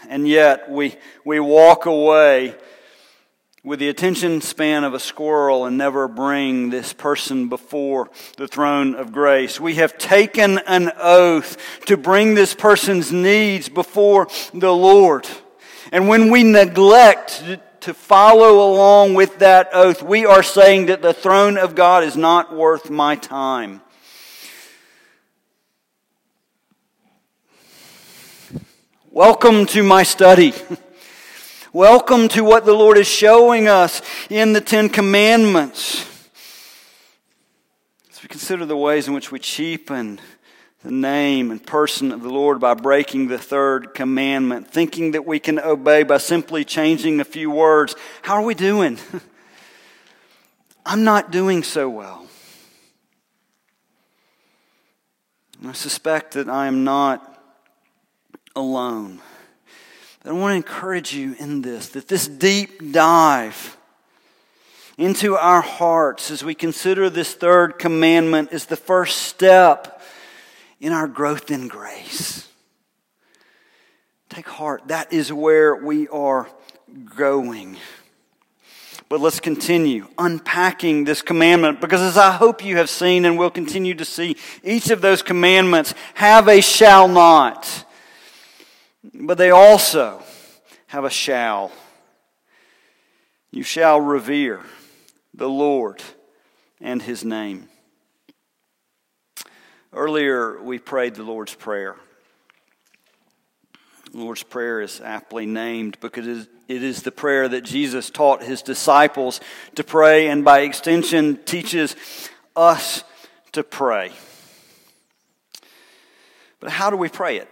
and 0.08 0.28
yet 0.28 0.70
we, 0.70 0.96
we 1.26 1.40
walk 1.40 1.88
away 1.88 2.54
with 3.64 3.80
the 3.80 3.90
attention 3.90 4.42
span 4.42 4.84
of 4.84 4.94
a 4.94 5.00
squirrel 5.00 5.66
and 5.66 5.76
never 5.76 6.08
bring 6.08 6.70
this 6.70 6.94
person 6.94 7.50
before 7.50 8.12
the 8.38 8.48
throne 8.48 8.94
of 8.94 9.12
grace. 9.12 9.60
We 9.60 9.76
have 9.76 9.98
taken 9.98 10.60
an 10.60 10.92
oath 10.96 11.58
to 11.88 11.98
bring 11.98 12.36
this 12.36 12.54
person's 12.54 13.12
needs 13.12 13.70
before 13.70 14.28
the 14.54 14.72
Lord. 14.72 15.28
And 15.92 16.08
when 16.08 16.30
we 16.30 16.44
neglect 16.44 17.44
to 17.82 17.94
follow 17.94 18.72
along 18.72 19.14
with 19.14 19.40
that 19.40 19.70
oath, 19.74 20.04
we 20.04 20.26
are 20.26 20.44
saying 20.44 20.88
that 20.88 21.02
the 21.02 21.14
throne 21.14 21.58
of 21.58 21.76
God 21.76 22.04
is 22.04 22.18
not 22.18 22.54
worth 22.54 22.90
my 22.90 23.16
time. 23.16 23.82
Welcome 29.10 29.66
to 29.68 29.84
my 29.84 30.04
study. 30.04 30.54
Welcome 31.74 32.28
to 32.30 32.44
what 32.44 32.66
the 32.66 32.74
Lord 32.74 32.98
is 32.98 33.08
showing 33.08 33.68
us 33.68 34.02
in 34.30 34.54
the 34.54 34.62
Ten 34.62 34.90
Commandments. 34.90 36.06
As 38.12 38.22
we 38.24 38.28
consider 38.28 38.66
the 38.66 38.78
ways 38.78 39.08
in 39.08 39.14
which 39.14 39.32
we 39.32 39.40
cheapen 39.40 40.20
the 40.84 40.92
name 40.92 41.52
and 41.52 41.66
person 41.66 42.12
of 42.12 42.22
the 42.22 42.30
Lord 42.30 42.60
by 42.60 42.74
breaking 42.74 43.28
the 43.28 43.38
third 43.38 43.94
commandment, 43.94 44.72
thinking 44.72 45.12
that 45.12 45.26
we 45.26 45.40
can 45.40 45.60
obey 45.60 46.04
by 46.04 46.18
simply 46.18 46.64
changing 46.64 47.20
a 47.20 47.26
few 47.26 47.52
words, 47.52 47.96
how 48.22 48.36
are 48.36 48.42
we 48.42 48.56
doing? 48.56 48.98
I'm 50.86 51.04
not 51.04 51.32
doing 51.32 51.64
so 51.64 51.90
well. 51.90 52.26
I 55.68 55.74
suspect 55.74 56.34
that 56.34 56.48
I 56.48 56.68
am 56.68 56.86
not 56.86 57.42
alone. 58.56 59.20
But 60.24 60.32
I 60.32 60.34
want 60.34 60.54
to 60.54 60.56
encourage 60.56 61.14
you 61.14 61.36
in 61.38 61.62
this 61.62 61.90
that 61.90 62.08
this 62.08 62.28
deep 62.28 62.92
dive 62.92 63.78
into 64.98 65.36
our 65.36 65.62
hearts 65.62 66.32
as 66.32 66.44
we 66.44 66.56
consider 66.56 67.10
this 67.10 67.34
third 67.34 67.78
commandment 67.78 68.50
is 68.52 68.66
the 68.66 68.76
first 68.76 69.20
step 69.24 69.99
in 70.80 70.94
our 70.94 71.08
growth 71.08 71.52
in 71.52 71.68
grace. 71.68 72.48
Take 74.30 74.48
heart, 74.48 74.88
that 74.88 75.12
is 75.12 75.34
where 75.34 75.76
we 75.76 76.08
are 76.08 76.48
going. 77.16 77.78
But 79.10 79.22
let's 79.22 79.40
continue 79.40 80.08
unpacking 80.20 81.04
this 81.04 81.24
commandment 81.24 81.82
because, 81.82 82.02
as 82.02 82.16
I 82.16 82.32
hope 82.32 82.64
you 82.64 82.78
have 82.78 82.92
seen 82.92 83.26
and 83.26 83.40
will 83.40 83.50
continue 83.50 83.96
to 83.96 84.06
see, 84.06 84.38
each 84.64 84.92
of 84.92 85.02
those 85.02 85.24
commandments 85.24 85.96
have 86.14 86.48
a 86.48 86.62
shall 86.62 87.08
not. 87.08 87.86
But 89.14 89.40
they 89.40 89.50
also 89.50 90.22
have 90.88 91.06
a 91.06 91.10
shall. 91.10 91.72
You 93.52 93.64
shall 93.64 94.00
revere 94.00 94.62
the 95.34 95.50
Lord 95.50 96.04
and 96.80 97.02
his 97.02 97.26
name. 97.26 97.69
Earlier, 99.92 100.62
we 100.62 100.78
prayed 100.78 101.16
the 101.16 101.24
Lord's 101.24 101.56
Prayer. 101.56 101.96
The 104.12 104.20
Lord's 104.20 104.44
Prayer 104.44 104.82
is 104.82 105.02
aptly 105.02 105.48
named 105.48 105.98
because 106.00 106.28
it 106.68 106.84
is 106.84 107.02
the 107.02 107.12
prayer 107.12 107.48
that 107.48 107.64
Jesus 107.64 108.12
taught 108.12 108.44
his 108.44 108.62
disciples 108.62 109.42
to 109.74 109.84
pray 109.84 110.28
and 110.28 110.46
by 110.46 110.60
extension 110.60 111.38
teaches 111.44 111.96
us 112.56 113.04
to 113.54 113.64
pray. 113.64 114.12
But 116.60 116.70
how 116.70 116.92
do 116.92 116.98
we 116.98 117.10
pray 117.10 117.38
it? 117.38 117.52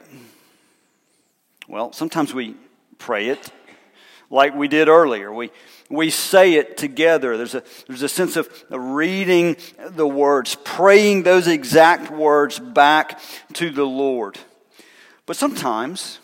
Well, 1.67 1.91
sometimes 1.91 2.35
we 2.35 2.55
pray 2.99 3.29
it 3.29 3.51
like 4.29 4.53
we 4.53 4.67
did 4.67 4.89
earlier. 4.89 5.33
We, 5.33 5.49
we 5.89 6.09
say 6.09 6.55
it 6.55 6.77
together. 6.77 7.37
There's 7.37 7.55
a, 7.55 7.63
there's 7.87 8.01
a 8.03 8.09
sense 8.09 8.35
of 8.35 8.49
reading 8.69 9.57
the 9.89 10.07
words, 10.07 10.57
praying 10.63 11.23
those 11.23 11.47
exact 11.47 12.11
words 12.11 12.59
back 12.59 13.19
to 13.53 13.69
the 13.69 13.85
Lord. 13.85 14.37
But 15.25 15.37
sometimes 15.37 16.19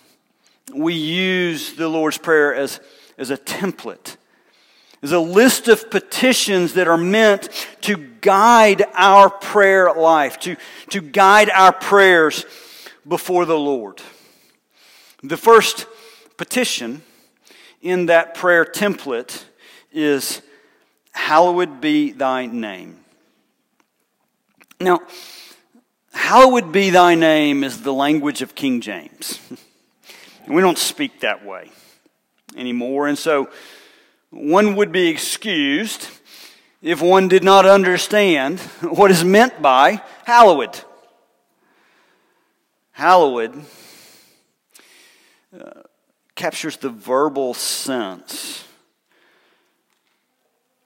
we 0.73 0.93
use 0.93 1.73
the 1.73 1.87
Lord's 1.87 2.17
Prayer 2.17 2.53
as, 2.53 2.79
as 3.17 3.29
a 3.31 3.37
template, 3.37 4.17
as 5.01 5.11
a 5.11 5.19
list 5.19 5.67
of 5.67 5.89
petitions 5.89 6.73
that 6.73 6.87
are 6.87 6.97
meant 6.97 7.49
to 7.81 7.97
guide 7.97 8.85
our 8.93 9.29
prayer 9.29 9.93
life, 9.93 10.39
to, 10.39 10.55
to 10.89 11.01
guide 11.01 11.49
our 11.49 11.73
prayers 11.73 12.45
before 13.07 13.45
the 13.45 13.57
Lord. 13.57 14.01
The 15.21 15.37
first 15.37 15.87
petition 16.37 17.01
in 17.81 18.07
that 18.07 18.33
prayer 18.33 18.65
template 18.65 19.43
is, 19.93 20.41
Hallowed 21.13 21.79
be 21.79 22.11
thy 22.11 22.47
name. 22.47 22.97
Now, 24.79 24.99
hallowed 26.11 26.71
be 26.71 26.89
thy 26.89 27.15
name 27.15 27.63
is 27.63 27.83
the 27.83 27.93
language 27.93 28.41
of 28.41 28.55
King 28.55 28.81
James. 28.81 29.39
we 30.47 30.61
don't 30.61 30.77
speak 30.77 31.21
that 31.21 31.45
way 31.45 31.69
anymore. 32.57 33.07
And 33.07 33.17
so 33.17 33.49
one 34.31 34.75
would 34.75 34.91
be 34.91 35.07
excused 35.07 36.09
if 36.81 37.01
one 37.01 37.27
did 37.27 37.43
not 37.43 37.65
understand 37.65 38.59
what 38.81 39.11
is 39.11 39.23
meant 39.23 39.61
by 39.61 40.01
hallowed. 40.25 40.81
Hallowed 42.91 43.63
uh, 45.57 45.81
captures 46.35 46.77
the 46.77 46.89
verbal 46.89 47.53
sense 47.53 48.65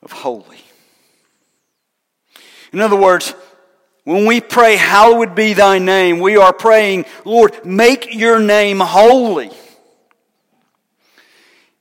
of 0.07 0.13
holy. 0.13 0.57
In 2.71 2.79
other 2.79 2.95
words, 2.95 3.35
when 4.05 4.25
we 4.25 4.39
pray, 4.39 4.77
Hallowed 4.77 5.35
be 5.35 5.51
thy 5.51 5.79
name, 5.79 6.21
we 6.21 6.37
are 6.37 6.53
praying, 6.53 7.03
Lord, 7.25 7.65
make 7.65 8.15
your 8.15 8.39
name 8.39 8.79
holy 8.79 9.51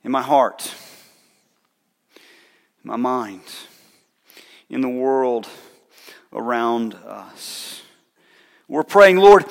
in 0.03 0.11
my 0.11 0.23
heart, 0.23 0.75
in 2.83 2.91
my 2.91 2.97
mind, 2.97 3.43
in 4.69 4.81
the 4.81 4.89
world 4.89 5.49
around 6.33 6.95
us. 6.95 7.81
We're 8.67 8.83
praying, 8.83 9.19
Lord, 9.19 9.45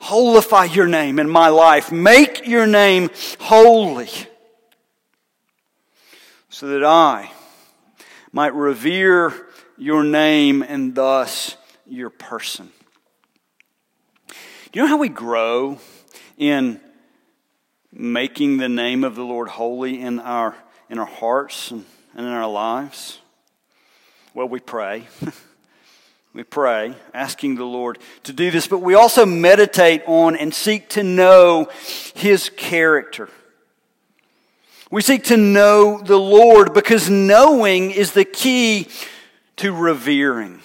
holify 0.00 0.74
your 0.74 0.86
name 0.86 1.18
in 1.18 1.28
my 1.28 1.48
life. 1.48 1.92
Make 1.92 2.46
your 2.46 2.66
name 2.66 3.10
holy 3.40 4.08
so 6.48 6.68
that 6.68 6.82
I 6.82 7.30
might 8.32 8.54
revere 8.54 9.32
your 9.76 10.02
name 10.02 10.62
and 10.62 10.94
thus 10.94 11.56
your 11.86 12.10
person. 12.10 12.70
Do 14.28 14.80
you 14.80 14.82
know 14.82 14.88
how 14.88 14.98
we 14.98 15.10
grow 15.10 15.78
in 16.38 16.80
making 17.92 18.56
the 18.56 18.70
name 18.70 19.04
of 19.04 19.14
the 19.14 19.24
Lord 19.24 19.48
holy 19.48 20.00
in 20.00 20.18
our, 20.18 20.56
in 20.88 20.98
our 20.98 21.06
hearts 21.06 21.70
and, 21.70 21.84
and 22.14 22.26
in 22.26 22.32
our 22.32 22.48
lives? 22.48 23.18
Well, 24.34 24.48
we 24.48 24.60
pray. 24.60 25.06
We 26.34 26.44
pray, 26.44 26.94
asking 27.12 27.56
the 27.56 27.64
Lord 27.64 27.98
to 28.22 28.32
do 28.32 28.50
this, 28.50 28.66
but 28.66 28.78
we 28.78 28.94
also 28.94 29.26
meditate 29.26 30.02
on 30.06 30.34
and 30.34 30.54
seek 30.54 30.88
to 30.90 31.02
know 31.02 31.68
His 32.14 32.48
character. 32.48 33.28
We 34.92 35.00
seek 35.00 35.24
to 35.24 35.38
know 35.38 36.02
the 36.02 36.18
Lord 36.18 36.74
because 36.74 37.08
knowing 37.08 37.92
is 37.92 38.12
the 38.12 38.26
key 38.26 38.88
to 39.56 39.72
revering. 39.72 40.60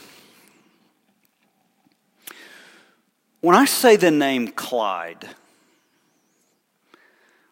When 3.39 3.55
I 3.55 3.63
say 3.63 3.95
the 3.95 4.11
name 4.11 4.49
Clyde, 4.49 5.23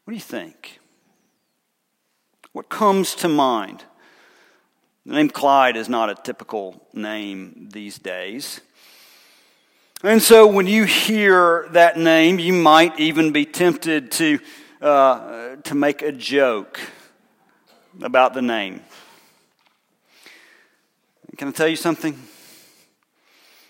what 0.04 0.12
do 0.12 0.16
you 0.16 0.20
think? 0.20 0.82
What 2.52 2.68
comes 2.68 3.16
to 3.16 3.30
mind? 3.30 3.86
The 5.06 5.14
name 5.14 5.30
Clyde 5.30 5.78
is 5.78 5.88
not 5.88 6.10
a 6.10 6.16
typical 6.16 6.86
name 6.92 7.70
these 7.72 7.98
days. 7.98 8.60
And 10.04 10.22
so 10.22 10.46
when 10.46 10.68
you 10.68 10.84
hear 10.84 11.70
that 11.72 11.98
name, 11.98 12.38
you 12.38 12.52
might 12.52 13.00
even 13.00 13.32
be 13.32 13.46
tempted 13.46 14.12
to, 14.12 14.40
uh, 14.86 15.56
to 15.64 15.74
make 15.74 16.04
a 16.04 16.12
joke 16.12 16.80
about 18.04 18.36
the 18.36 18.42
name. 18.42 18.82
Can 21.38 21.48
I 21.48 21.52
tell 21.52 21.68
you 21.68 21.76
something? 21.76 22.14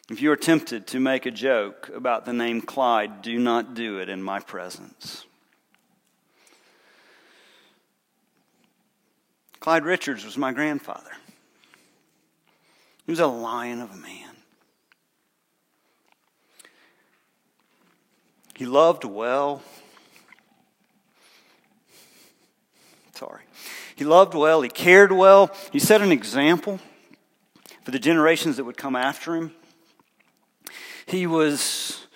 If 0.09 0.21
you 0.21 0.29
are 0.31 0.35
tempted 0.35 0.87
to 0.87 0.99
make 0.99 1.25
a 1.25 1.31
joke 1.31 1.89
about 1.95 2.25
the 2.25 2.33
name 2.33 2.61
Clyde, 2.61 3.21
do 3.21 3.39
not 3.39 3.75
do 3.75 3.99
it 3.99 4.09
in 4.09 4.21
my 4.21 4.41
presence. 4.41 5.25
Clyde 9.61 9.85
Richards 9.85 10.25
was 10.25 10.37
my 10.37 10.51
grandfather. 10.51 11.11
He 13.05 13.11
was 13.13 13.21
a 13.21 13.27
lion 13.27 13.81
of 13.81 13.89
a 13.89 13.95
man. 13.95 14.35
He 18.55 18.65
loved 18.65 19.05
well. 19.05 19.63
Sorry. 23.15 23.43
He 23.95 24.03
loved 24.03 24.33
well. 24.33 24.61
He 24.61 24.69
cared 24.69 25.11
well. 25.11 25.49
He 25.71 25.79
set 25.79 26.01
an 26.01 26.11
example 26.11 26.79
for 27.83 27.91
the 27.91 27.99
generations 27.99 28.57
that 28.57 28.65
would 28.65 28.77
come 28.77 28.95
after 28.95 29.35
him. 29.35 29.53
He 31.05 31.25
was 31.25 32.07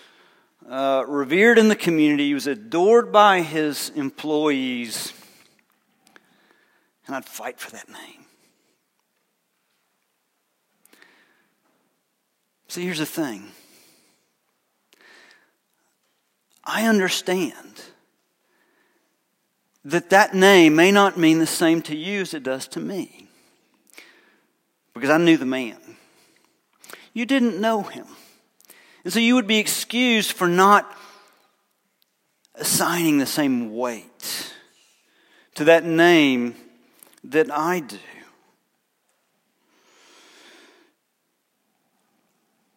uh, 0.70 1.06
revered 1.08 1.58
in 1.58 1.70
the 1.70 1.76
community. 1.76 2.28
He 2.28 2.34
was 2.34 2.48
adored 2.48 3.12
by 3.12 3.42
his 3.42 3.90
employees. 3.92 5.14
And 7.08 7.16
I'd 7.16 7.26
fight 7.26 7.60
for 7.60 7.72
that 7.72 7.88
name. 7.88 8.26
See, 12.68 12.84
here's 12.84 13.00
the 13.00 13.06
thing 13.06 13.52
I 16.64 16.86
understand 16.88 17.82
that 19.92 20.10
that 20.10 20.34
name 20.34 20.76
may 20.76 20.92
not 20.92 21.18
mean 21.18 21.40
the 21.40 21.48
same 21.48 21.82
to 21.84 21.96
you 21.96 22.22
as 22.22 22.34
it 22.34 22.44
does 22.44 22.68
to 22.70 22.80
me. 22.80 23.28
Because 24.94 25.10
I 25.10 25.18
knew 25.18 25.38
the 25.38 25.46
man. 25.46 25.78
You 27.14 27.26
didn't 27.26 27.60
know 27.60 27.84
him. 27.84 28.06
And 29.04 29.14
so 29.14 29.20
you 29.20 29.36
would 29.36 29.48
be 29.48 29.58
excused 29.58 30.32
for 30.34 30.48
not 30.48 30.96
assigning 32.56 33.18
the 33.18 33.26
same 33.26 33.74
weight 33.76 34.54
to 35.56 35.64
that 35.66 35.84
name 35.84 36.56
that 37.24 37.52
I 37.52 37.80
do. 37.80 37.98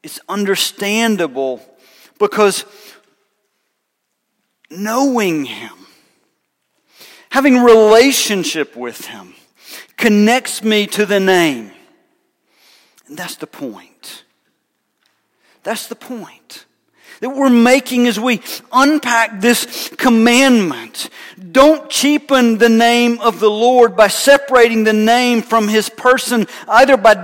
It's 0.02 0.20
understandable 0.28 1.60
because 2.18 2.64
knowing 4.70 5.44
Him, 5.44 5.72
having 7.32 7.62
relationship 7.62 8.76
with 8.76 9.06
Him, 9.06 9.32
connects 9.96 10.62
me 10.62 10.86
to 10.86 11.06
the 11.06 11.18
name. 11.18 11.72
And 13.08 13.16
that's 13.16 13.36
the 13.36 13.46
point. 13.46 14.24
That's 15.62 15.86
the 15.86 15.96
point 15.96 16.66
that 17.20 17.30
we're 17.30 17.48
making 17.48 18.06
as 18.06 18.20
we 18.20 18.42
unpack 18.70 19.40
this 19.40 19.88
commandment. 19.96 21.08
Don't 21.52 21.88
cheapen 21.88 22.58
the 22.58 22.68
name 22.68 23.18
of 23.20 23.40
the 23.40 23.50
Lord 23.50 23.96
by 23.96 24.08
separating 24.08 24.84
the 24.84 24.92
name 24.92 25.40
from 25.40 25.68
his 25.68 25.88
person, 25.88 26.46
either 26.68 26.98
by 26.98 27.14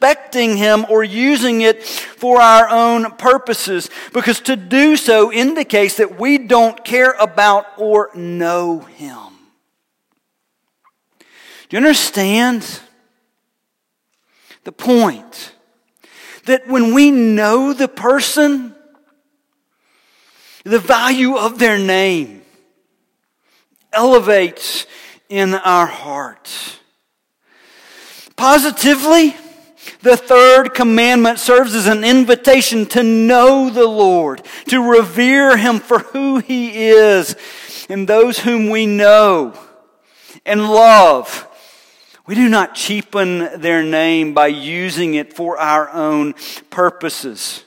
disrespecting 0.00 0.56
him 0.56 0.86
or 0.88 1.04
using 1.04 1.60
it 1.60 1.82
for 1.82 2.40
our 2.40 2.68
own 2.68 3.10
purposes, 3.12 3.90
because 4.12 4.40
to 4.40 4.56
do 4.56 4.96
so 4.96 5.32
indicates 5.32 5.96
that 5.96 6.18
we 6.18 6.38
don't 6.38 6.84
care 6.84 7.12
about 7.12 7.66
or 7.76 8.10
know 8.14 8.80
him. 8.80 9.18
Do 11.68 11.76
you 11.76 11.78
understand 11.78 12.80
the 14.64 14.72
point? 14.72 15.52
That 16.44 16.68
when 16.68 16.94
we 16.94 17.10
know 17.10 17.72
the 17.72 17.88
person, 17.88 18.74
the 20.62 20.78
value 20.78 21.36
of 21.36 21.58
their 21.58 21.76
name 21.76 22.42
elevates 23.92 24.86
in 25.28 25.54
our 25.54 25.86
hearts. 25.86 26.78
Positively, 28.36 29.34
the 30.02 30.16
third 30.16 30.74
commandment 30.74 31.38
serves 31.38 31.74
as 31.74 31.86
an 31.86 32.04
invitation 32.04 32.86
to 32.86 33.02
know 33.02 33.70
the 33.70 33.86
Lord, 33.86 34.42
to 34.68 34.80
revere 34.80 35.56
Him 35.56 35.80
for 35.80 36.00
who 36.00 36.38
He 36.38 36.88
is, 36.88 37.36
and 37.88 38.08
those 38.08 38.40
whom 38.40 38.70
we 38.70 38.86
know 38.86 39.54
and 40.44 40.68
love. 40.68 41.48
We 42.26 42.34
do 42.34 42.48
not 42.48 42.74
cheapen 42.74 43.60
their 43.60 43.82
name 43.82 44.34
by 44.34 44.48
using 44.48 45.14
it 45.14 45.32
for 45.32 45.58
our 45.58 45.88
own 45.90 46.34
purposes. 46.70 47.62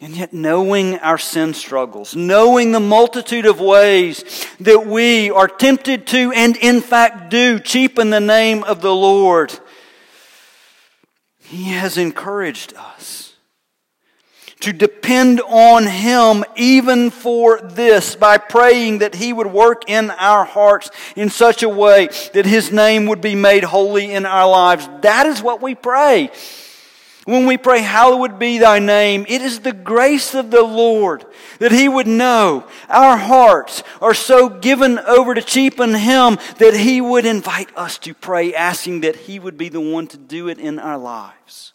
And 0.00 0.14
yet, 0.14 0.34
knowing 0.34 0.98
our 0.98 1.16
sin 1.16 1.54
struggles, 1.54 2.14
knowing 2.14 2.72
the 2.72 2.80
multitude 2.80 3.46
of 3.46 3.60
ways 3.60 4.46
that 4.60 4.86
we 4.86 5.30
are 5.30 5.48
tempted 5.48 6.06
to 6.08 6.32
and 6.32 6.54
in 6.58 6.82
fact 6.82 7.30
do 7.30 7.58
cheapen 7.58 8.10
the 8.10 8.20
name 8.20 8.62
of 8.64 8.82
the 8.82 8.94
Lord, 8.94 9.58
He 11.48 11.64
has 11.72 11.96
encouraged 11.96 12.74
us 12.74 13.34
to 14.60 14.72
depend 14.72 15.40
on 15.42 15.86
Him 15.86 16.44
even 16.56 17.10
for 17.10 17.60
this 17.60 18.16
by 18.16 18.38
praying 18.38 18.98
that 18.98 19.14
He 19.14 19.32
would 19.32 19.46
work 19.46 19.88
in 19.88 20.10
our 20.10 20.44
hearts 20.44 20.90
in 21.14 21.30
such 21.30 21.62
a 21.62 21.68
way 21.68 22.08
that 22.32 22.46
His 22.46 22.72
name 22.72 23.06
would 23.06 23.20
be 23.20 23.34
made 23.34 23.62
holy 23.62 24.12
in 24.12 24.26
our 24.26 24.48
lives. 24.50 24.88
That 25.02 25.26
is 25.26 25.42
what 25.42 25.62
we 25.62 25.74
pray. 25.74 26.30
When 27.26 27.44
we 27.44 27.58
pray, 27.58 27.80
Hallowed 27.80 28.38
be 28.38 28.58
thy 28.58 28.78
name, 28.78 29.26
it 29.28 29.42
is 29.42 29.58
the 29.58 29.72
grace 29.72 30.32
of 30.32 30.52
the 30.52 30.62
Lord 30.62 31.26
that 31.58 31.72
he 31.72 31.88
would 31.88 32.06
know 32.06 32.64
our 32.88 33.16
hearts 33.16 33.82
are 34.00 34.14
so 34.14 34.48
given 34.48 35.00
over 35.00 35.34
to 35.34 35.42
cheapen 35.42 35.94
him 35.94 36.38
that 36.58 36.76
he 36.76 37.00
would 37.00 37.26
invite 37.26 37.76
us 37.76 37.98
to 37.98 38.14
pray, 38.14 38.54
asking 38.54 39.00
that 39.00 39.16
he 39.16 39.40
would 39.40 39.58
be 39.58 39.68
the 39.68 39.80
one 39.80 40.06
to 40.06 40.16
do 40.16 40.46
it 40.46 40.60
in 40.60 40.78
our 40.78 40.96
lives. 40.96 41.72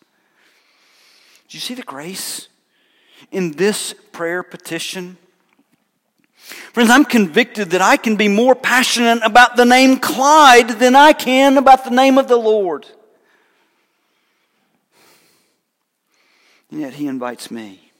Do 1.49 1.57
you 1.57 1.61
see 1.61 1.73
the 1.73 1.83
grace 1.83 2.47
in 3.29 3.51
this 3.51 3.93
prayer 4.13 4.43
petition? 4.43 5.17
Friends, 6.71 6.89
I'm 6.89 7.03
convicted 7.03 7.71
that 7.71 7.81
I 7.81 7.97
can 7.97 8.15
be 8.15 8.29
more 8.29 8.55
passionate 8.55 9.19
about 9.21 9.57
the 9.57 9.65
name 9.65 9.97
Clyde 9.97 10.79
than 10.79 10.95
I 10.95 11.11
can 11.11 11.57
about 11.57 11.83
the 11.83 11.91
name 11.91 12.17
of 12.17 12.29
the 12.29 12.37
Lord. 12.37 12.87
And 16.71 16.79
yet 16.79 16.93
he 16.93 17.07
invites 17.07 17.51
me 17.51 17.91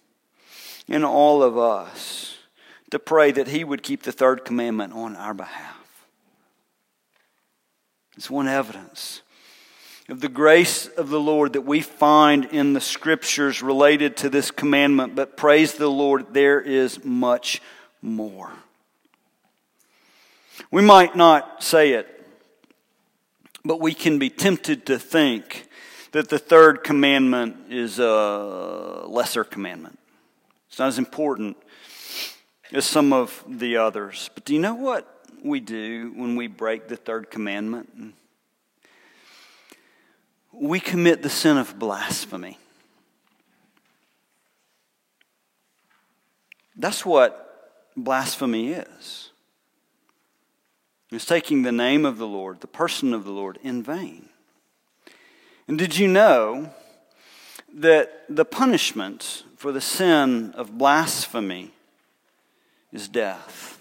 and 0.88 1.06
all 1.06 1.44
of 1.44 1.58
us 1.58 2.38
to 2.90 3.00
pray 3.00 3.32
that 3.32 3.48
he 3.48 3.64
would 3.64 3.84
keep 3.84 4.04
the 4.04 4.12
third 4.12 4.44
commandment 4.44 4.94
on 4.94 5.16
our 5.16 5.34
behalf. 5.34 5.78
It's 8.18 8.30
one 8.30 8.48
evidence 8.48 9.22
of 10.10 10.20
the 10.20 10.30
grace 10.30 10.88
of 10.88 11.10
the 11.10 11.20
Lord 11.20 11.54
that 11.54 11.62
we 11.62 11.82
find 11.82 12.46
in 12.46 12.74
the 12.74 12.82
scriptures 12.82 13.62
related 13.62 14.18
to 14.18 14.30
this 14.30 14.52
commandment, 14.52 15.16
but 15.16 15.38
praise 15.38 15.76
the 15.76 15.88
Lord, 15.88 16.34
there 16.34 16.60
is 16.60 17.04
much 17.06 17.62
more. 18.02 18.52
We 20.70 20.82
might 20.82 21.16
not 21.16 21.64
say 21.64 21.94
it, 21.94 22.08
but 23.64 23.80
we 23.80 23.94
can 23.94 24.20
be 24.20 24.30
tempted 24.30 24.86
to 24.88 25.00
think 25.00 25.70
that 26.12 26.30
the 26.30 26.40
third 26.40 26.84
commandment 26.84 27.56
is 27.70 28.00
a 28.00 29.06
lesser 29.08 29.44
commandment. 29.44 29.98
It's 30.68 30.80
not 30.80 30.90
as 30.90 30.98
important 30.98 31.58
as 32.72 32.86
some 32.86 33.14
of 33.14 33.44
the 33.48 33.78
others. 33.78 34.30
But 34.34 34.46
do 34.46 34.54
you 34.54 34.60
know 34.60 34.76
what 34.76 35.08
we 35.44 35.60
do 35.60 36.14
when 36.16 36.36
we 36.36 36.48
break 36.48 36.88
the 36.88 36.98
third 36.98 37.30
commandment? 37.30 38.16
We 40.54 40.80
commit 40.80 41.24
the 41.24 41.30
sin 41.30 41.58
of 41.58 41.80
blasphemy. 41.80 42.58
That's 46.76 47.06
what 47.06 47.84
blasphemy 47.96 48.72
is. 48.74 49.30
It's 51.12 51.26
taking 51.26 51.64
the 51.64 51.72
name 51.72 52.06
of 52.06 52.18
the 52.18 52.28
Lord, 52.28 52.62
the 52.62 52.68
person 52.68 53.14
of 53.14 53.26
the 53.26 53.32
Lord, 53.32 53.60
in 53.64 53.84
vain. 53.84 54.31
And 55.72 55.80
did 55.80 55.98
you 55.98 56.10
know 56.10 56.70
that 57.74 58.26
the 58.28 58.44
punishment 58.44 59.46
for 59.56 59.72
the 59.72 59.80
sin 59.80 60.52
of 60.58 60.78
blasphemy 60.78 61.72
is 62.92 63.08
death? 63.08 63.80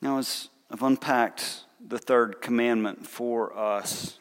Now, 0.00 0.16
as 0.16 0.48
I've 0.70 0.82
unpacked 0.82 1.64
the 1.86 1.98
third 1.98 2.40
commandment 2.40 3.06
for 3.06 3.54
us, 3.54 4.18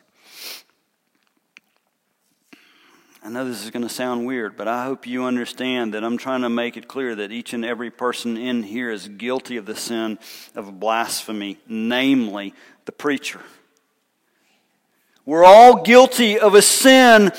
I 3.24 3.30
know 3.30 3.46
this 3.46 3.64
is 3.64 3.72
going 3.72 3.88
to 3.88 3.90
sound 3.90 4.26
weird, 4.26 4.58
but 4.58 4.68
I 4.68 4.84
hope 4.84 5.08
you 5.08 5.24
understand 5.24 5.94
that 5.94 6.04
I'm 6.04 6.18
trying 6.18 6.42
to 6.42 6.50
make 6.50 6.76
it 6.76 6.90
clear 6.90 7.16
that 7.16 7.32
each 7.32 7.54
and 7.54 7.64
every 7.64 7.92
person 7.92 8.36
in 8.36 8.62
here 8.62 8.92
is 8.92 9.08
guilty 9.08 9.56
of 9.56 9.66
the 9.66 9.76
sin 9.78 10.20
of 10.54 10.82
blasphemy, 10.82 11.60
namely 11.66 12.54
the 12.84 12.92
preacher. 12.92 13.40
We're 15.28 15.44
all 15.44 15.84
guilty 15.84 16.40
of 16.40 16.56
a 16.56 16.62
sin, 16.62 17.34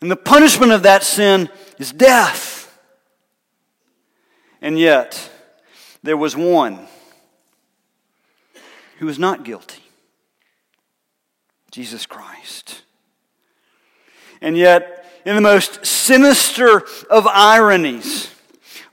and 0.00 0.10
the 0.10 0.16
punishment 0.16 0.72
of 0.72 0.84
that 0.84 1.02
sin 1.02 1.50
is 1.78 1.92
death. 1.92 2.74
And 4.62 4.78
yet, 4.78 5.30
there 6.02 6.16
was 6.16 6.34
one 6.34 6.88
who 8.96 9.04
was 9.04 9.18
not 9.18 9.44
guilty 9.44 9.82
Jesus 11.70 12.06
Christ. 12.06 12.80
And 14.40 14.56
yet, 14.56 15.04
in 15.26 15.34
the 15.34 15.42
most 15.42 15.84
sinister 15.84 16.82
of 17.10 17.26
ironies, 17.26 18.34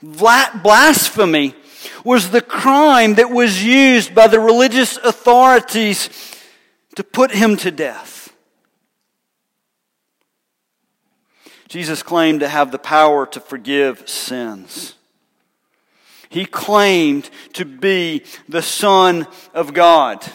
blasphemy 0.04 1.56
was 2.04 2.32
the 2.32 2.42
crime 2.42 3.16
that 3.16 3.30
was 3.30 3.64
used 3.64 4.14
by 4.14 4.28
the 4.28 4.42
religious 4.42 4.98
authorities 4.98 6.10
to 6.96 7.04
put 7.04 7.32
him 7.32 7.58
to 7.58 7.72
death. 7.72 8.34
Jesus 11.68 12.04
claimed 12.04 12.40
to 12.40 12.48
have 12.48 12.72
the 12.72 12.80
power 12.80 13.26
to 13.28 13.40
forgive 13.40 14.08
sins. 14.08 14.96
He 16.30 16.46
claimed 16.46 17.30
to 17.54 17.66
be 17.66 18.24
the 18.48 18.62
Son 18.62 19.28
of 19.54 19.74
God. 19.74 20.26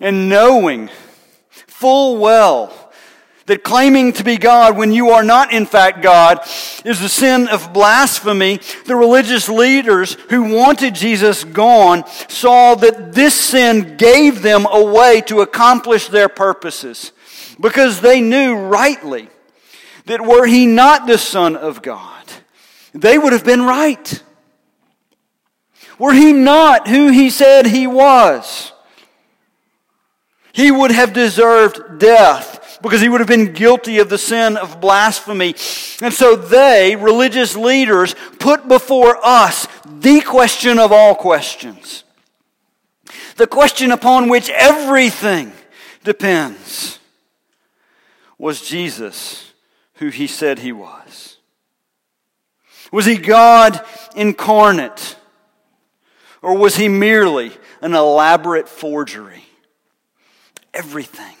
And 0.00 0.28
knowing 0.28 0.90
full 1.48 2.16
well 2.18 2.87
that 3.48 3.64
claiming 3.64 4.12
to 4.12 4.22
be 4.22 4.36
God 4.36 4.76
when 4.76 4.92
you 4.92 5.10
are 5.10 5.24
not 5.24 5.52
in 5.52 5.64
fact 5.66 6.02
God 6.02 6.40
is 6.84 7.00
the 7.00 7.08
sin 7.08 7.48
of 7.48 7.72
blasphemy, 7.72 8.60
the 8.84 8.94
religious 8.94 9.48
leaders 9.48 10.14
who 10.28 10.54
wanted 10.54 10.94
Jesus 10.94 11.44
gone 11.44 12.04
saw 12.28 12.74
that 12.76 13.14
this 13.14 13.34
sin 13.34 13.96
gave 13.96 14.42
them 14.42 14.66
a 14.70 14.84
way 14.84 15.22
to 15.22 15.40
accomplish 15.40 16.08
their 16.08 16.28
purposes 16.28 17.12
because 17.58 18.02
they 18.02 18.20
knew 18.20 18.54
rightly 18.54 19.28
that 20.04 20.20
were 20.20 20.46
he 20.46 20.66
not 20.66 21.06
the 21.06 21.18
Son 21.18 21.56
of 21.56 21.80
God, 21.82 22.24
they 22.92 23.18
would 23.18 23.32
have 23.32 23.44
been 23.44 23.62
right. 23.62 24.22
Were 25.98 26.12
he 26.12 26.32
not 26.32 26.86
who 26.86 27.08
he 27.08 27.30
said 27.30 27.66
he 27.66 27.86
was, 27.86 28.72
he 30.52 30.70
would 30.70 30.90
have 30.90 31.12
deserved 31.14 31.98
death 31.98 32.57
because 32.82 33.00
he 33.00 33.08
would 33.08 33.20
have 33.20 33.28
been 33.28 33.52
guilty 33.52 33.98
of 33.98 34.08
the 34.08 34.18
sin 34.18 34.56
of 34.56 34.80
blasphemy. 34.80 35.54
And 36.00 36.12
so 36.12 36.36
they, 36.36 36.96
religious 36.96 37.56
leaders, 37.56 38.14
put 38.38 38.68
before 38.68 39.18
us 39.24 39.66
the 39.84 40.20
question 40.20 40.78
of 40.78 40.92
all 40.92 41.14
questions. 41.14 42.04
The 43.36 43.46
question 43.46 43.92
upon 43.92 44.28
which 44.28 44.50
everything 44.50 45.52
depends. 46.04 46.98
Was 48.36 48.60
Jesus 48.60 49.52
who 49.94 50.08
he 50.08 50.26
said 50.26 50.60
he 50.60 50.72
was? 50.72 51.36
Was 52.92 53.06
he 53.06 53.16
God 53.16 53.84
incarnate? 54.14 55.16
Or 56.40 56.56
was 56.56 56.76
he 56.76 56.88
merely 56.88 57.52
an 57.80 57.94
elaborate 57.94 58.68
forgery? 58.68 59.44
Everything 60.72 61.37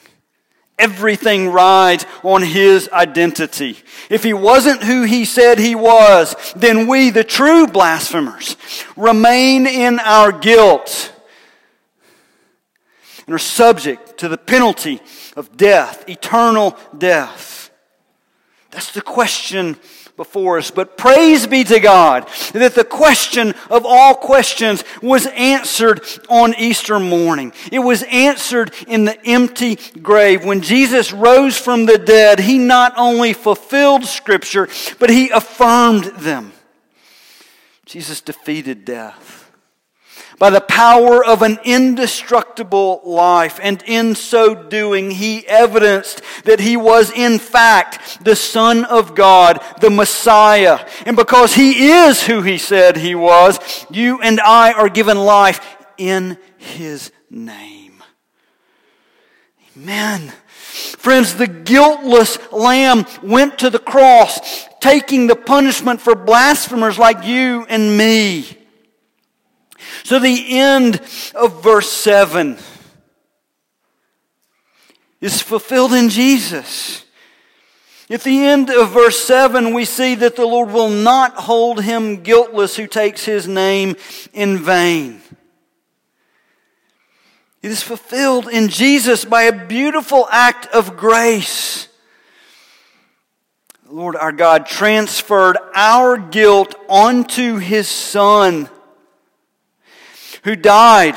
Everything 0.78 1.48
rides 1.48 2.06
on 2.22 2.42
his 2.42 2.88
identity. 2.90 3.78
If 4.08 4.22
he 4.22 4.32
wasn't 4.32 4.84
who 4.84 5.02
he 5.02 5.24
said 5.24 5.58
he 5.58 5.74
was, 5.74 6.36
then 6.54 6.86
we, 6.86 7.10
the 7.10 7.24
true 7.24 7.66
blasphemers, 7.66 8.56
remain 8.96 9.66
in 9.66 9.98
our 9.98 10.30
guilt 10.30 11.12
and 13.26 13.34
are 13.34 13.38
subject 13.38 14.18
to 14.18 14.28
the 14.28 14.38
penalty 14.38 15.00
of 15.36 15.56
death, 15.56 16.08
eternal 16.08 16.76
death. 16.96 17.70
That's 18.70 18.92
the 18.92 19.02
question 19.02 19.76
before 20.18 20.58
us. 20.58 20.70
But 20.70 20.98
praise 20.98 21.46
be 21.46 21.64
to 21.64 21.80
God 21.80 22.28
that 22.52 22.74
the 22.74 22.84
question 22.84 23.54
of 23.70 23.86
all 23.86 24.14
questions 24.14 24.84
was 25.00 25.26
answered 25.28 26.02
on 26.28 26.54
Easter 26.56 27.00
morning. 27.00 27.54
It 27.72 27.78
was 27.78 28.02
answered 28.02 28.74
in 28.86 29.06
the 29.06 29.18
empty 29.26 29.76
grave. 30.02 30.44
When 30.44 30.60
Jesus 30.60 31.10
rose 31.14 31.56
from 31.56 31.86
the 31.86 31.96
dead, 31.96 32.40
he 32.40 32.58
not 32.58 32.92
only 32.98 33.32
fulfilled 33.32 34.04
Scripture, 34.04 34.68
but 34.98 35.08
he 35.08 35.30
affirmed 35.30 36.04
them. 36.04 36.52
Jesus 37.86 38.20
defeated 38.20 38.84
death 38.84 39.37
by 40.38 40.50
the 40.50 40.60
power 40.60 41.24
of 41.24 41.42
an 41.42 41.58
indestructible 41.64 43.00
life. 43.04 43.58
And 43.62 43.82
in 43.86 44.14
so 44.14 44.54
doing, 44.54 45.10
he 45.10 45.46
evidenced 45.46 46.22
that 46.44 46.60
he 46.60 46.76
was 46.76 47.10
in 47.10 47.38
fact 47.38 48.24
the 48.24 48.36
Son 48.36 48.84
of 48.84 49.14
God, 49.14 49.62
the 49.80 49.90
Messiah. 49.90 50.86
And 51.06 51.16
because 51.16 51.54
he 51.54 51.90
is 51.90 52.24
who 52.24 52.42
he 52.42 52.58
said 52.58 52.96
he 52.96 53.14
was, 53.14 53.58
you 53.90 54.20
and 54.20 54.40
I 54.40 54.72
are 54.72 54.88
given 54.88 55.18
life 55.18 55.60
in 55.96 56.38
his 56.56 57.10
name. 57.30 58.02
Amen. 59.76 60.32
Friends, 60.98 61.34
the 61.34 61.46
guiltless 61.46 62.38
lamb 62.52 63.06
went 63.22 63.58
to 63.58 63.70
the 63.70 63.78
cross, 63.78 64.68
taking 64.80 65.26
the 65.26 65.36
punishment 65.36 66.00
for 66.00 66.14
blasphemers 66.14 66.98
like 66.98 67.24
you 67.24 67.66
and 67.68 67.96
me. 67.96 68.58
So 70.04 70.18
the 70.18 70.58
end 70.58 71.00
of 71.34 71.62
verse 71.62 71.90
7 71.90 72.56
is 75.20 75.42
fulfilled 75.42 75.92
in 75.92 76.08
Jesus. 76.08 77.04
At 78.10 78.22
the 78.22 78.46
end 78.46 78.70
of 78.70 78.90
verse 78.90 79.18
7, 79.18 79.74
we 79.74 79.84
see 79.84 80.14
that 80.14 80.36
the 80.36 80.46
Lord 80.46 80.70
will 80.70 80.88
not 80.88 81.34
hold 81.34 81.82
him 81.82 82.22
guiltless 82.22 82.76
who 82.76 82.86
takes 82.86 83.24
his 83.24 83.46
name 83.46 83.96
in 84.32 84.58
vain. 84.58 85.20
It 87.60 87.70
is 87.70 87.82
fulfilled 87.82 88.48
in 88.48 88.68
Jesus 88.68 89.24
by 89.24 89.42
a 89.42 89.66
beautiful 89.66 90.26
act 90.30 90.66
of 90.68 90.96
grace. 90.96 91.88
The 93.86 93.92
Lord 93.92 94.16
our 94.16 94.32
God 94.32 94.64
transferred 94.64 95.58
our 95.74 96.16
guilt 96.16 96.74
onto 96.88 97.56
his 97.56 97.88
Son 97.88 98.70
who 100.44 100.56
died 100.56 101.16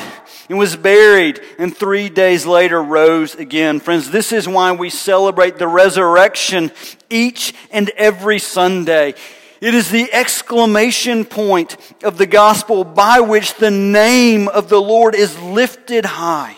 and 0.50 0.58
was 0.58 0.76
buried 0.76 1.40
and 1.58 1.76
three 1.76 2.10
days 2.10 2.46
later 2.46 2.82
rose 2.82 3.36
again. 3.36 3.80
Friends, 3.80 4.12
this 4.12 4.32
is 4.32 4.48
why 4.48 4.72
we 4.74 4.90
celebrate 4.90 5.58
the 5.58 5.68
resurrection 5.68 6.72
each 7.10 7.54
and 7.72 7.90
every 7.92 8.40
Sunday. 8.40 9.14
It 9.62 9.76
is 9.76 9.92
the 9.92 10.12
exclamation 10.12 11.24
point 11.24 11.78
of 12.04 12.18
the 12.18 12.26
gospel 12.26 12.84
by 12.84 13.20
which 13.20 13.56
the 13.56 13.72
name 13.72 14.48
of 14.48 14.70
the 14.70 14.82
Lord 14.82 15.16
is 15.16 15.40
lifted 15.40 16.04
high. 16.04 16.56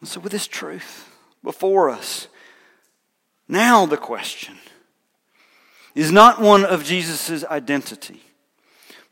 And 0.00 0.08
so, 0.08 0.20
with 0.20 0.32
this 0.32 0.46
truth 0.46 1.10
before 1.42 1.90
us, 1.90 2.28
now 3.48 3.84
the 3.86 3.96
question 3.96 4.56
is 5.94 6.12
not 6.12 6.40
one 6.40 6.64
of 6.64 6.84
Jesus' 6.84 7.44
identity 7.44 8.22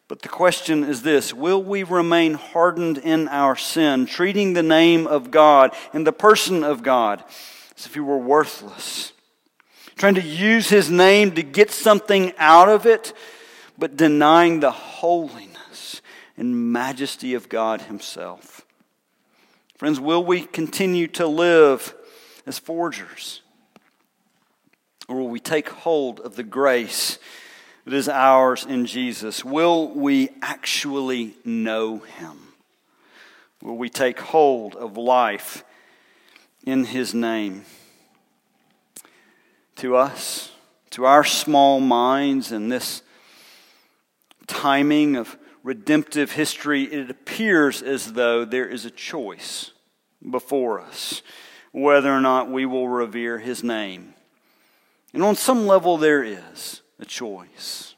but 0.08 0.22
the 0.22 0.28
question 0.28 0.84
is 0.84 1.02
this 1.02 1.34
Will 1.34 1.62
we 1.62 1.82
remain 1.82 2.34
hardened 2.34 2.98
in 2.98 3.28
our 3.28 3.54
sin, 3.54 4.06
treating 4.06 4.54
the 4.54 4.62
name 4.62 5.06
of 5.06 5.30
God 5.30 5.74
and 5.92 6.06
the 6.06 6.12
person 6.12 6.64
of 6.64 6.82
God 6.82 7.22
as 7.76 7.86
if 7.86 7.94
he 7.94 8.00
were 8.00 8.18
worthless? 8.18 9.12
Trying 9.96 10.14
to 10.14 10.22
use 10.22 10.70
his 10.70 10.90
name 10.90 11.32
to 11.32 11.42
get 11.42 11.70
something 11.70 12.32
out 12.38 12.68
of 12.68 12.86
it, 12.86 13.12
but 13.76 13.96
denying 13.96 14.60
the 14.60 14.70
holiness 14.70 16.00
and 16.36 16.72
majesty 16.72 17.34
of 17.34 17.48
God 17.48 17.82
himself. 17.82 18.64
Friends, 19.76 20.00
will 20.00 20.24
we 20.24 20.42
continue 20.42 21.08
to 21.08 21.26
live 21.26 21.94
as 22.46 22.58
forgers? 22.58 23.42
Or 25.08 25.16
will 25.16 25.28
we 25.28 25.40
take 25.40 25.68
hold 25.68 26.20
of 26.20 26.36
the 26.36 26.42
grace 26.42 27.18
that 27.88 27.96
is 27.96 28.08
ours 28.10 28.66
in 28.66 28.84
Jesus, 28.84 29.42
will 29.42 29.88
we 29.88 30.28
actually 30.42 31.34
know 31.42 32.00
him? 32.00 32.36
Will 33.62 33.78
we 33.78 33.88
take 33.88 34.20
hold 34.20 34.74
of 34.76 34.98
life 34.98 35.64
in 36.66 36.84
his 36.84 37.14
name? 37.14 37.64
To 39.76 39.96
us, 39.96 40.52
to 40.90 41.06
our 41.06 41.24
small 41.24 41.80
minds 41.80 42.52
in 42.52 42.68
this 42.68 43.00
timing 44.46 45.16
of 45.16 45.38
redemptive 45.62 46.32
history, 46.32 46.82
it 46.82 47.08
appears 47.08 47.80
as 47.80 48.12
though 48.12 48.44
there 48.44 48.68
is 48.68 48.84
a 48.84 48.90
choice 48.90 49.70
before 50.30 50.78
us 50.78 51.22
whether 51.72 52.12
or 52.12 52.20
not 52.20 52.50
we 52.50 52.66
will 52.66 52.86
revere 52.86 53.38
his 53.38 53.64
name. 53.64 54.12
And 55.14 55.22
on 55.22 55.36
some 55.36 55.66
level, 55.66 55.96
there 55.96 56.22
is 56.22 56.82
a 56.98 57.04
choice. 57.04 57.94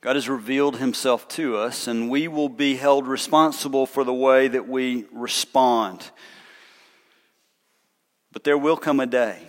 God 0.00 0.16
has 0.16 0.28
revealed 0.28 0.76
himself 0.76 1.26
to 1.30 1.56
us, 1.56 1.88
and 1.88 2.08
we 2.08 2.28
will 2.28 2.48
be 2.48 2.76
held 2.76 3.06
responsible 3.06 3.86
for 3.86 4.04
the 4.04 4.14
way 4.14 4.46
that 4.46 4.68
we 4.68 5.06
respond. 5.12 6.10
But 8.32 8.44
there 8.44 8.58
will 8.58 8.76
come 8.76 9.00
a 9.00 9.06
day 9.06 9.48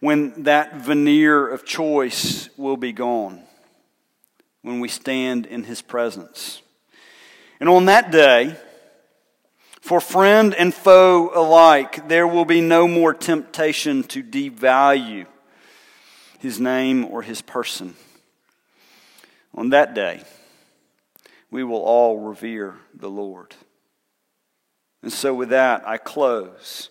when 0.00 0.42
that 0.42 0.76
veneer 0.76 1.48
of 1.48 1.64
choice 1.64 2.48
will 2.56 2.76
be 2.76 2.92
gone, 2.92 3.42
when 4.62 4.80
we 4.80 4.88
stand 4.88 5.46
in 5.46 5.64
his 5.64 5.80
presence. 5.80 6.60
And 7.60 7.68
on 7.68 7.86
that 7.86 8.10
day, 8.10 8.56
for 9.86 10.00
friend 10.00 10.52
and 10.52 10.74
foe 10.74 11.30
alike, 11.32 12.08
there 12.08 12.26
will 12.26 12.44
be 12.44 12.60
no 12.60 12.88
more 12.88 13.14
temptation 13.14 14.02
to 14.02 14.20
devalue 14.20 15.26
his 16.40 16.58
name 16.58 17.04
or 17.04 17.22
his 17.22 17.40
person. 17.40 17.94
On 19.54 19.70
that 19.70 19.94
day, 19.94 20.24
we 21.52 21.62
will 21.62 21.82
all 21.82 22.18
revere 22.18 22.74
the 22.94 23.08
Lord. 23.08 23.54
And 25.04 25.12
so, 25.12 25.32
with 25.32 25.50
that, 25.50 25.86
I 25.86 25.98
close 25.98 26.90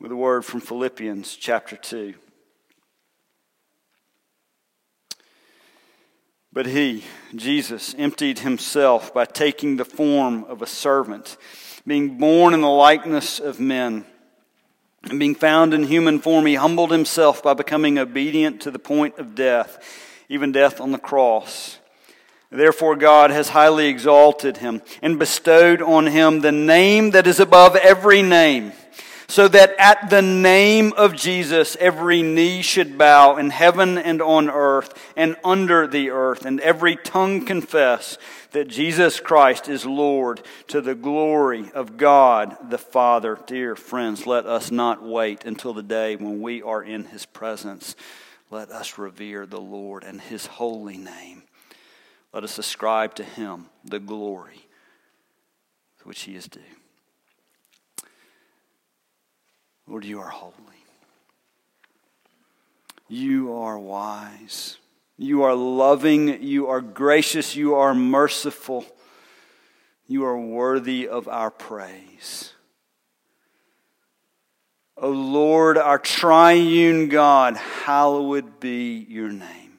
with 0.00 0.10
a 0.10 0.16
word 0.16 0.42
from 0.42 0.60
Philippians 0.60 1.36
chapter 1.36 1.76
2. 1.76 2.14
But 6.56 6.64
he, 6.64 7.04
Jesus, 7.34 7.94
emptied 7.98 8.38
himself 8.38 9.12
by 9.12 9.26
taking 9.26 9.76
the 9.76 9.84
form 9.84 10.44
of 10.44 10.62
a 10.62 10.66
servant, 10.66 11.36
being 11.86 12.16
born 12.16 12.54
in 12.54 12.62
the 12.62 12.66
likeness 12.70 13.38
of 13.38 13.60
men. 13.60 14.06
And 15.02 15.20
being 15.20 15.34
found 15.34 15.74
in 15.74 15.82
human 15.82 16.18
form, 16.18 16.46
he 16.46 16.54
humbled 16.54 16.92
himself 16.92 17.42
by 17.42 17.52
becoming 17.52 17.98
obedient 17.98 18.62
to 18.62 18.70
the 18.70 18.78
point 18.78 19.18
of 19.18 19.34
death, 19.34 19.78
even 20.30 20.50
death 20.50 20.80
on 20.80 20.92
the 20.92 20.98
cross. 20.98 21.78
Therefore, 22.50 22.96
God 22.96 23.30
has 23.30 23.50
highly 23.50 23.88
exalted 23.88 24.56
him 24.56 24.80
and 25.02 25.18
bestowed 25.18 25.82
on 25.82 26.06
him 26.06 26.40
the 26.40 26.52
name 26.52 27.10
that 27.10 27.26
is 27.26 27.38
above 27.38 27.76
every 27.76 28.22
name 28.22 28.72
so 29.28 29.48
that 29.48 29.74
at 29.78 30.10
the 30.10 30.22
name 30.22 30.92
of 30.96 31.14
Jesus 31.14 31.76
every 31.80 32.22
knee 32.22 32.62
should 32.62 32.96
bow 32.96 33.36
in 33.36 33.50
heaven 33.50 33.98
and 33.98 34.22
on 34.22 34.48
earth 34.48 34.94
and 35.16 35.36
under 35.44 35.86
the 35.86 36.10
earth, 36.10 36.44
and 36.44 36.60
every 36.60 36.96
tongue 36.96 37.44
confess 37.44 38.18
that 38.52 38.68
Jesus 38.68 39.20
Christ 39.20 39.68
is 39.68 39.84
Lord 39.84 40.42
to 40.68 40.80
the 40.80 40.94
glory 40.94 41.70
of 41.74 41.96
God 41.96 42.56
the 42.70 42.78
Father. 42.78 43.38
Dear 43.46 43.76
friends, 43.76 44.26
let 44.26 44.46
us 44.46 44.70
not 44.70 45.02
wait 45.02 45.44
until 45.44 45.74
the 45.74 45.82
day 45.82 46.16
when 46.16 46.40
we 46.40 46.62
are 46.62 46.82
in 46.82 47.04
his 47.06 47.26
presence. 47.26 47.96
Let 48.50 48.70
us 48.70 48.96
revere 48.96 49.44
the 49.44 49.60
Lord 49.60 50.04
and 50.04 50.20
his 50.20 50.46
holy 50.46 50.96
name. 50.96 51.42
Let 52.32 52.44
us 52.44 52.58
ascribe 52.58 53.14
to 53.16 53.24
him 53.24 53.66
the 53.84 53.98
glory 53.98 54.66
which 56.04 56.22
he 56.22 56.36
is 56.36 56.46
due. 56.46 56.60
Lord, 59.86 60.04
you 60.04 60.20
are 60.20 60.28
holy. 60.28 60.54
You 63.08 63.54
are 63.54 63.78
wise. 63.78 64.78
You 65.16 65.44
are 65.44 65.54
loving. 65.54 66.42
You 66.42 66.68
are 66.68 66.80
gracious. 66.80 67.54
You 67.54 67.74
are 67.76 67.94
merciful. 67.94 68.84
You 70.08 70.24
are 70.24 70.38
worthy 70.38 71.08
of 71.08 71.28
our 71.28 71.50
praise. 71.50 72.52
O 74.96 75.10
Lord, 75.10 75.76
our 75.76 75.98
triune 75.98 77.08
God, 77.08 77.56
hallowed 77.56 78.60
be 78.60 79.06
your 79.08 79.28
name. 79.28 79.78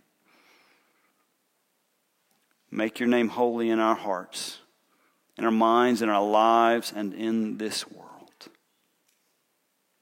Make 2.70 3.00
your 3.00 3.10
name 3.10 3.30
holy 3.30 3.70
in 3.70 3.80
our 3.80 3.96
hearts, 3.96 4.60
in 5.38 5.44
our 5.44 5.52
minds, 5.52 6.02
in 6.02 6.10
our 6.10 6.24
lives, 6.24 6.94
and 6.96 7.14
in 7.14 7.58
this 7.58 7.90
world. 7.90 8.07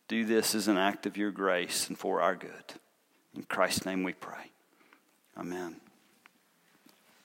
Do 0.08 0.26
this 0.26 0.54
as 0.54 0.68
an 0.68 0.78
act 0.78 1.06
of 1.06 1.18
your 1.18 1.32
grace 1.32 1.88
and 1.88 1.98
for 1.98 2.22
our 2.22 2.36
good. 2.36 2.76
In 3.36 3.44
Christ's 3.44 3.86
name 3.86 4.04
we 4.04 4.14
pray. 4.14 4.52
Amen. 5.38 5.82